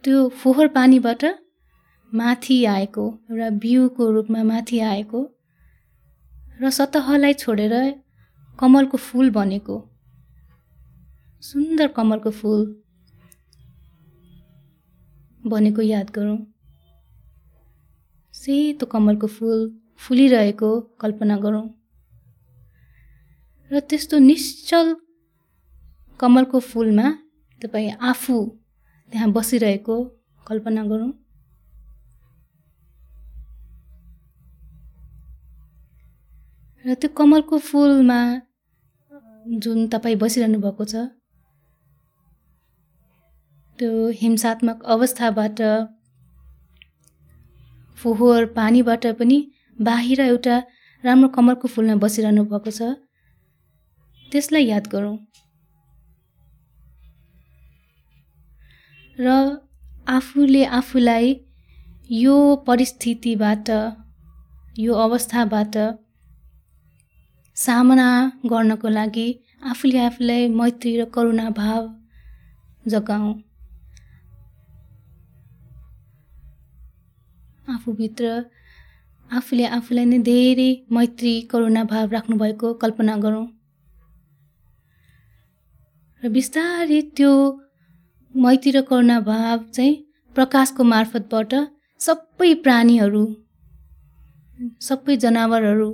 त्यो 0.05 0.29
फोहोर 0.43 0.69
पानीबाट 0.77 1.25
माथि 2.13 2.57
आएको 2.73 3.05
एउटा 3.31 3.49
बिउको 3.63 4.11
रूपमा 4.13 4.43
माथि 4.51 4.79
आएको 4.91 5.21
र 6.61 6.71
सतहलाई 6.71 7.35
छोडेर 7.35 7.75
कमलको 8.59 8.97
फुल 9.07 9.31
बनेको। 9.37 9.77
सुन्दर 11.43 11.89
कमलको 11.97 12.31
फुल 12.41 12.61
बनेको 15.47 15.83
याद 15.83 16.11
गरौँ। 16.11 16.39
सेतो 18.35 18.87
कमलको 18.87 19.27
फुल 19.37 19.59
फुलिरहेको 20.03 20.71
कल्पना 21.01 21.37
गरौँ। 21.39 21.67
र 23.71 23.81
त्यस्तो 23.91 24.19
निश्चल 24.31 24.95
कमलको 26.25 26.61
फुलमा 26.71 27.11
तपाईँ 27.61 27.91
आफू 28.11 28.39
त्यहाँ 29.13 29.31
बसिरहेको 29.33 29.97
कल्पना 30.47 30.83
गरौँ। 30.91 31.13
र 36.85 36.95
त्यो 37.01 37.09
कमलको 37.19 37.59
फुलमा 37.69 38.19
जुन 39.65 39.87
तपाईँ 39.93 40.17
बसिरहनु 40.23 40.59
भएको 40.61 40.85
छ 40.85 41.05
त्यो 43.79 43.93
हिंसात्मक 44.21 44.85
अवस्थाबाट 44.95 45.61
फोहोर 47.99 48.45
पानीबाट 48.57 49.07
पनि 49.21 49.39
बाहिर 49.83 50.21
एउटा 50.21 50.57
राम्रो 51.05 51.29
कमलको 51.37 51.69
फुलमा 51.69 51.97
बसिरहनु 52.05 52.45
भएको 52.53 52.71
छ 52.71 52.93
त्यसलाई 54.33 54.65
याद 54.67 54.87
गरौँ। 54.93 55.17
र 59.19 59.31
आफूले 60.09 60.65
आफूलाई 60.79 61.35
यो 62.11 62.37
परिस्थितिबाट 62.67 63.69
यो 64.79 64.95
अवस्थाबाट 65.03 65.77
सामना 67.57 68.09
गर्नको 68.47 68.89
लागि 68.89 69.29
आफूले 69.71 69.99
आफूलाई 70.01 70.49
मैत्री 70.61 70.97
र 71.01 71.05
करुणा 71.15 71.49
भाव 71.57 71.83
जगाउँ। 72.87 73.35
आफूभित्र 77.75 78.25
आफूले 79.31 79.65
आफूलाई 79.77 80.05
नै 80.05 80.19
धेरै 80.23 80.71
मैत्री 80.93 81.41
करुणा 81.51 81.85
भाव 81.85 82.11
राख्नुभएको 82.11 82.73
कल्पना 82.83 83.17
गरौँ। 83.17 83.47
र 86.23 86.29
बिस्तारै 86.29 87.01
त्यो 87.17 87.33
मैत्री 88.35 88.71
र 88.71 88.81
करुणा 88.83 89.19
भाव 89.21 89.59
चाहिँ 89.75 89.95
प्रकाशको 90.35 90.85
मार्फतबाट 90.85 91.53
सबै 92.01 92.49
प्राणीहरू 92.65 93.23
सबै 94.83 95.17
जनावरहरू 95.17 95.87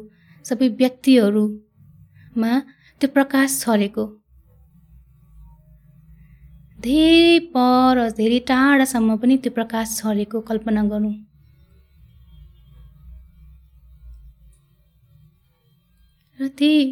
सबै 0.45 0.69
व्यक्तिहरूमा 0.81 2.53
त्यो 3.01 3.11
प्रकाश 3.17 3.59
छरेको 3.61 4.07
धेरै 6.81 7.39
पर 7.55 8.03
धेरै 8.17 8.39
टाढासम्म 8.49 9.17
पनि 9.23 9.37
त्यो 9.45 9.53
प्रकाश 9.53 9.97
छरेको 9.97 10.41
कल्पना 10.51 10.89
गरौँ। 10.93 11.15
र 16.39 16.47
त्यही 16.59 16.85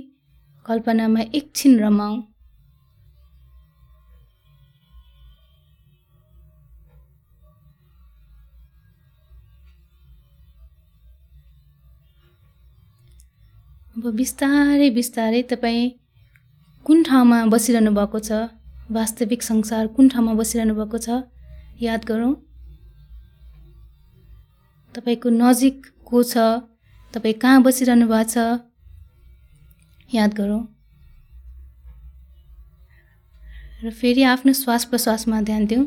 कल्पनामा 0.67 1.21
एकछिन 1.35 1.79
रमाउँ। 1.81 2.28
अब 13.99 14.15
बिस्तारै 14.15 14.91
बिस्तारै 14.91 15.43
तपाईँ 15.43 15.91
कुन 16.87 17.03
ठाउँमा 17.03 17.45
बसिरहनु 17.45 17.91
भएको 17.91 18.19
छ? 18.19 18.31
वास्तविक 18.91 19.43
संसार 19.43 19.87
कुन 19.87 20.09
ठाउँमा 20.09 20.35
बसिरहनु 20.35 20.75
भएको 20.75 20.99
छ? 20.99 21.09
याद 21.83 22.05
गरौँ। 22.05 22.35
तपाईँको 24.95 25.29
नजिक 25.31 25.87
को 26.05 26.23
छ? 26.23 26.39
तपाईँ 27.15 27.35
कहाँ 27.35 27.63
बसिरहनु 27.63 28.07
भएको 28.07 28.31
छ? 28.31 28.39
याद 30.15 30.35
गरौँ। 30.35 30.63
र 33.83 33.91
फेरि 33.91 34.23
आफ्नो 34.23 34.53
श्वास 34.53 34.85
प्रश्वासमा 34.85 35.41
ध्यान 35.43 35.67
दिउँ। 35.67 35.87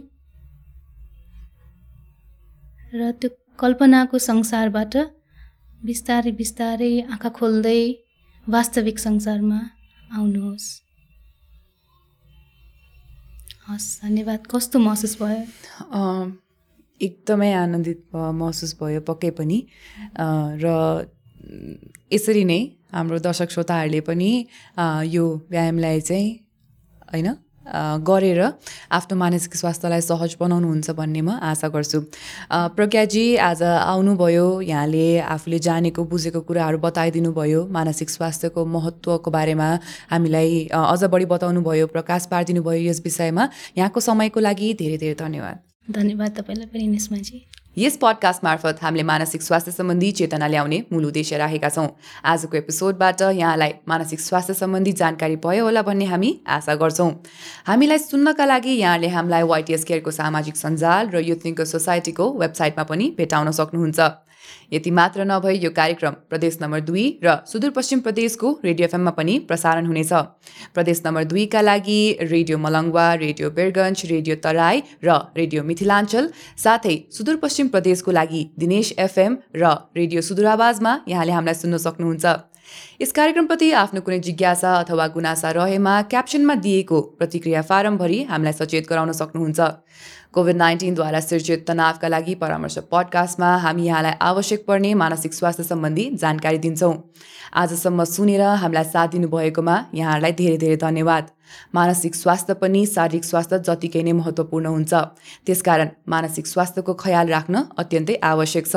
र 2.93 3.11
त्यो 3.11 3.29
कल्पनाको 3.59 4.17
संसारबाट 4.19 4.95
बिस्तारै 5.85 6.31
बिस्तारै 6.31 7.01
आँखा 7.01 7.29
खोल्दै 7.29 8.00
वास्तविक 8.49 8.99
संसारमा 8.99 9.59
आउनुहोस्। 10.17 10.67
हस् 13.67 14.01
धन्यवाद। 14.01 14.47
कस्तो 14.51 14.79
महसुस 14.79 15.13
भयो? 15.21 15.45
एकदमै 17.01 17.51
आनन्दित 17.53 18.01
महसुस 18.15 18.75
भयो 18.81 19.01
पक्कै 19.05 19.29
पनि। 19.37 19.59
र 20.17 20.65
यसरी 22.11 22.43
नै 22.43 22.59
हाम्रो 22.91 23.19
दर्शक 23.19 23.49
श्रोताहरूले 23.51 24.01
पनि 24.09 24.31
यो 25.05 25.25
व्यायामलाई 25.49 26.01
चाहिँ 26.01 26.29
होइन? 27.13 27.29
गरेर 27.65 28.41
आफ्नो 28.91 29.17
मानसिक 29.17 29.55
स्वास्थ्यलाई 29.55 30.01
सहज 30.01 30.35
बनाउनुहुन्छ 30.39 30.91
भन्ने 30.91 31.21
म 31.21 31.29
आशा 31.41 31.67
गर्छु। 31.67 31.99
प्रज्ञाजी 32.75 33.25
आज 33.37 33.63
आउनुभयो 33.63 34.47
यहाँले 34.61 35.05
आफूले 35.19 35.59
जानेको 35.59 36.03
बुझेको 36.03 36.41
कुराहरू 36.41 36.77
बताइदिनु 36.81 37.31
भयो 37.31 37.67
मानसिक 37.69 38.09
स्वास्थ्यको 38.09 38.65
महत्त्वको 38.65 39.31
बारेमा 39.31 39.69
हामीलाई 40.11 40.67
अझ 40.73 41.03
बढी 41.05 41.25
बताउनु 41.31 41.61
भयो 41.61 41.87
प्रकाश 41.87 42.25
पारिदिनु 42.31 42.61
भयो 42.63 42.89
यस 42.89 43.01
विषयमा। 43.05 43.49
यहाँको 43.77 43.99
समयको 43.99 44.39
लागि 44.39 44.73
धेरै 44.81 44.97
धेरै 44.97 45.15
धन्यवाद। 45.21 45.59
धन्यवाद 45.91 46.31
तपाईँलाई 46.37 46.67
पनि 46.73 46.87
निस्माजी। 46.87 47.45
यस 47.77 47.95
पडकास्ट 47.97 48.43
मार्फत 48.43 48.79
हामीले 48.81 49.03
मानसिक 49.03 49.41
स्वास्थ्य 49.41 49.71
सम्बन्धी 49.71 50.11
चेतना 50.11 50.47
ल्याउने 50.47 50.79
मूल 50.91 51.05
उद्देश्य 51.05 51.37
राखेका 51.37 51.69
छौँ। 51.69 51.87
आजको 52.25 52.57
एपिसोडबाट 52.57 53.21
यहाँलाई 53.21 53.73
मानसिक 53.87 54.19
स्वास्थ्य 54.19 54.53
सम्बन्धी 54.53 54.91
जानकारी 54.91 55.35
भयो 55.35 55.63
होला 55.65 55.81
भन्ने 55.81 56.05
हामी 56.05 56.31
आशा 56.47 56.75
गर्छौँ। 56.75 57.11
हामीलाई 57.67 57.97
सुन्नका 57.97 58.45
लागि 58.45 58.71
यहाँले 58.75 59.07
हामीलाई 59.07 59.43
वाइटिएस 59.43 59.83
केयरको 59.83 60.11
सामाजिक 60.11 60.55
सञ्जाल 60.55 61.09
र 61.15 61.23
युथनिको 61.23 61.65
सोसाइटीको 61.65 62.31
वेबसाइटमा 62.33 62.83
पनि 62.83 63.13
भेटाउन 63.17 63.51
सक्नुहुन्छ। 63.51 63.99
यति 64.73 64.91
मात्र 64.91 65.25
नभई 65.25 65.55
यो 65.57 65.69
कार्यक्रम 65.71 66.13
प्रदेश 66.29 66.57
नम्बर 66.61 66.79
दुई 66.81 67.05
र 67.23 67.35
सुदूरपश्चिम 67.51 67.99
प्रदेशको 68.01 68.51
रेडियो 68.65 68.87
एफएममा 68.87 69.11
पनि 69.17 69.37
प्रसारण 69.47 69.85
हुनेछ। 69.85 70.13
प्रदेश 70.73 71.01
नम्बर 71.05 71.23
दुईका 71.31 71.61
लागि 71.61 72.01
radio 72.31 72.57
Malangwa 72.57 73.07
radio 73.23 73.49
Birgunj 73.57 74.05
radio 74.11 74.35
Tarai 74.43 74.83
र 75.03 75.17
रेडियो 75.37 75.63
मिथिलाञ्चल 75.63 76.29
साथै 76.57 76.95
सुदूरपश्चिम 77.17 77.67
प्रदेशको 77.73 78.11
लागि 78.11 78.41
दिनेश 78.59 78.93
एफएम 78.99 79.37
र 79.55 79.75
रेडियो 79.97 80.21
सुदूरावाजमा 80.21 80.93
यहाँले 81.07 81.31
हामीलाई 81.31 81.61
सुन्न 81.61 81.77
सक्नुहुन्छ। 81.87 82.25
यस 83.01 83.11
कार्यक्रमप्रति 83.11 83.67
आफ्नो 83.75 84.01
कुनै 84.01 84.19
जिज्ञासा 84.25 84.71
अथवा 84.81 85.05
गुनासा 85.15 85.49
रहेमा 85.51 85.93
क्याप्सनमा 86.11 86.55
दिएको 86.65 86.99
प्रतिक्रिया 87.19 87.61
फारम 87.69 87.97
भरि 87.97 88.19
हामीलाई 88.31 88.53
सचेत 88.53 88.87
गराउन 88.89 89.11
सक्नुहुन्छ। 89.11 89.59
कोभिड 90.33 90.55
नाइन्टिनद्वारा 90.55 91.19
सिर्जित 91.19 91.65
तनावका 91.67 92.07
लागि 92.07 92.35
परामर्श 92.35 92.77
पडकास्टमा 92.91 93.47
हामी 93.57 93.85
यहाँलाई 93.85 94.13
आवश्यक 94.21 94.63
पर्ने 94.67 94.93
मानसिक 94.93 95.33
स्वास्थ्य 95.33 95.63
सम्बन्धी 95.63 96.09
जानकारी 96.15 96.57
दिन्छौँ। 96.57 96.93
आजसम्म 97.53 98.03
सुनेर 98.03 98.41
हामीलाई 98.41 98.83
साथ 98.83 99.07
दिनुभएकोमा 99.07 99.75
यहाँहरूलाई 99.93 100.31
धेरै 100.31 100.57
धेरै 100.57 100.77
धन्यवाद। 100.77 101.27
मानसिक 101.75 102.15
स्वास्थ्य 102.15 102.53
पनि 102.53 102.85
शारीरिक 102.85 103.25
स्वास्थ्य 103.25 103.59
जतिकै 103.59 104.03
नै 104.03 104.11
महत्त्वपूर्ण 104.11 104.65
हुन्छ। 104.67 104.93
त्यसकारण 105.45 105.89
मानसिक 106.07 106.47
स्वास्थ्यको 106.47 106.93
ख्याल 106.93 107.27
राख्न 107.27 107.63
अत्यन्तै 107.77 108.15
आवश्यक 108.23 108.65
छ। 108.67 108.75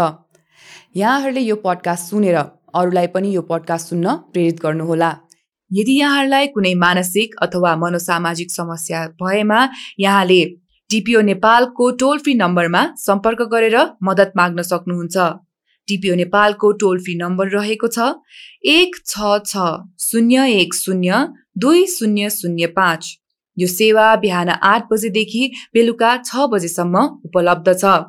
यहाँहरूले 0.97 1.41
यो 1.41 1.57
पडकास्ट 1.57 2.11
सुनेर 2.11 2.37
अरूलाई 2.75 3.07
पनि 3.15 3.31
यो 3.35 3.43
पडकास्ट 3.43 3.89
सुन्न 3.89 4.17
प्रेरित 4.33 4.59
गर्नुहोला। 4.59 5.11
यदि 5.71 5.95
यहाँहरूलाई 6.01 6.47
कुनै 6.47 6.75
मानसिक 6.75 7.35
अथवा 7.43 7.77
मनोसामाजिक 7.77 8.51
समस्या 8.51 9.07
भएमा 9.23 9.61
यहाँले 10.01 10.43
डिपिओ 10.95 11.21
नेपालको 11.21 11.91
टोल 12.01 12.19
फ्री 12.19 12.33
नम्बरमा 12.35 12.81
सम्पर्क 12.97 13.41
गरेर 13.53 13.77
मद्दत 14.05 14.33
माग्न 14.37 14.63
सक्नुहुन्छ। 14.63 15.25
डिपिओ 15.89 16.15
नेपालको 16.15 16.71
टोल 16.83 17.01
फ्री 17.01 17.15
नम्बर 17.23 17.49
रहेको 17.55 17.89
छ 17.89 18.07
एक 18.75 19.01
छ 19.05 19.33
छ 19.49 19.67
शून्य 20.05 20.47
एक 20.61 20.75
शून्य 20.75 21.19
दुई 21.59 21.85
शून्य 21.89 22.31
शून्य 22.31 22.67
पाँच। 22.79 23.13
यो 23.57 23.67
सेवा 23.69 24.09
बिहान 24.23 24.57
आठ 24.65 24.91
बजेदेखि 24.93 25.45
बेलुका 25.75 26.17
छ 26.25 26.51
बजेसम्म 26.53 27.07
उपलब्ध 27.27 27.75
छ। 27.75 28.01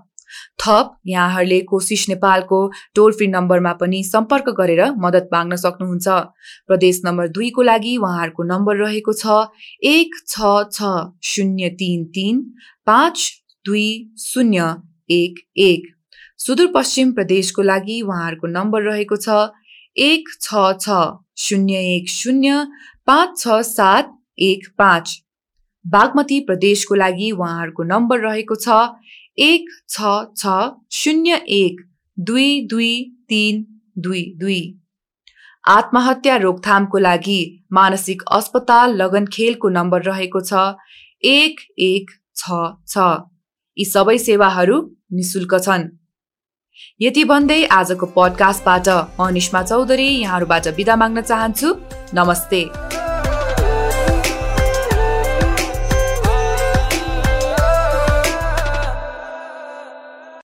थप 0.61 0.89
यहाँहरूले 1.07 1.59
कोसिस 1.69 2.07
नेपालको 2.09 2.59
टोल 2.95 3.11
फ्री 3.17 3.27
नम्बरमा 3.27 3.73
पनि 3.81 4.03
सम्पर्क 4.03 4.49
गरेर 4.57 4.81
मद्दत 5.03 5.29
माग्न 5.33 5.55
सक्नुहुन्छ। 5.55 6.07
प्रदेश 6.67 7.01
नम्बर 7.05 7.27
दुईको 7.35 7.61
लागि 7.61 7.95
उहाँहरूको 7.97 8.43
नम्बर 8.45 8.75
रहेको 8.77 9.13
छ 9.15 9.35
एक 9.91 10.15
छ 10.27 10.55
छ 10.71 10.95
शून्य 11.31 11.69
तिन 11.81 12.03
तिन 12.15 12.41
पाँच 12.87 13.31
दुई 13.65 13.89
शून्य 14.19 14.75
एक 15.09 15.39
एक। 15.57 15.87
सुदूरपश्चिम 16.39 17.11
प्रदेशको 17.11 17.61
लागि 17.61 18.01
उहाँहरूको 18.01 18.47
नम्बर 18.47 18.81
रहेको 18.81 19.15
छ 19.17 19.37
एक 19.97 20.29
छ 20.41 20.63
छ 20.81 20.97
शून्य 21.37 21.79
एक 21.95 22.09
शून्य 22.09 22.65
पाँच 23.07 23.37
छ 23.39 23.61
सात 23.67 24.11
एक 24.39 24.67
पाँच। 24.77 25.15
बागमती 25.85 26.39
प्रदेशको 26.39 26.95
लागि 26.95 27.29
उहाँहरूको 27.31 27.83
नम्बर 27.83 28.19
रहेको 28.19 28.55
छ 28.55 28.77
एक 29.37 29.69
छ 29.89 30.13
छ 30.37 30.57
शून्य 30.93 31.39
एक 31.57 31.81
दुई 32.17 32.49
दुई 32.69 32.93
तिन 33.29 33.65
दुई 33.97 34.23
दुई। 34.37 34.61
आत्महत्या 35.67 36.35
रोकथामको 36.37 36.97
लागि 36.97 37.39
मानसिक 37.73 38.21
अस्पताल 38.31 38.95
लगनखेलको 38.95 39.69
नम्बर 39.69 40.03
रहेको 40.03 40.41
छ 40.41 40.67
एक 41.23 41.61
एक 41.79 42.11
छ 42.37 42.95
यी 43.77 43.85
सबै 43.85 44.17
सेवाहरू 44.25 44.77
निशुल्क 45.13 45.53
छन्। 45.65 45.83
यति 47.01 47.23
भन्दै 47.31 47.61
आजको 47.71 48.05
पडकास्टबाट 48.15 48.87
म 49.19 49.29
निष्मा 49.37 49.61
चौधरी 49.63 50.07
यहाँहरूबाट 50.07 50.67
बिदा 50.77 50.95
माग्न 50.95 51.21
चाहन्छु। 51.21 51.69
नमस्ते। 52.13 52.61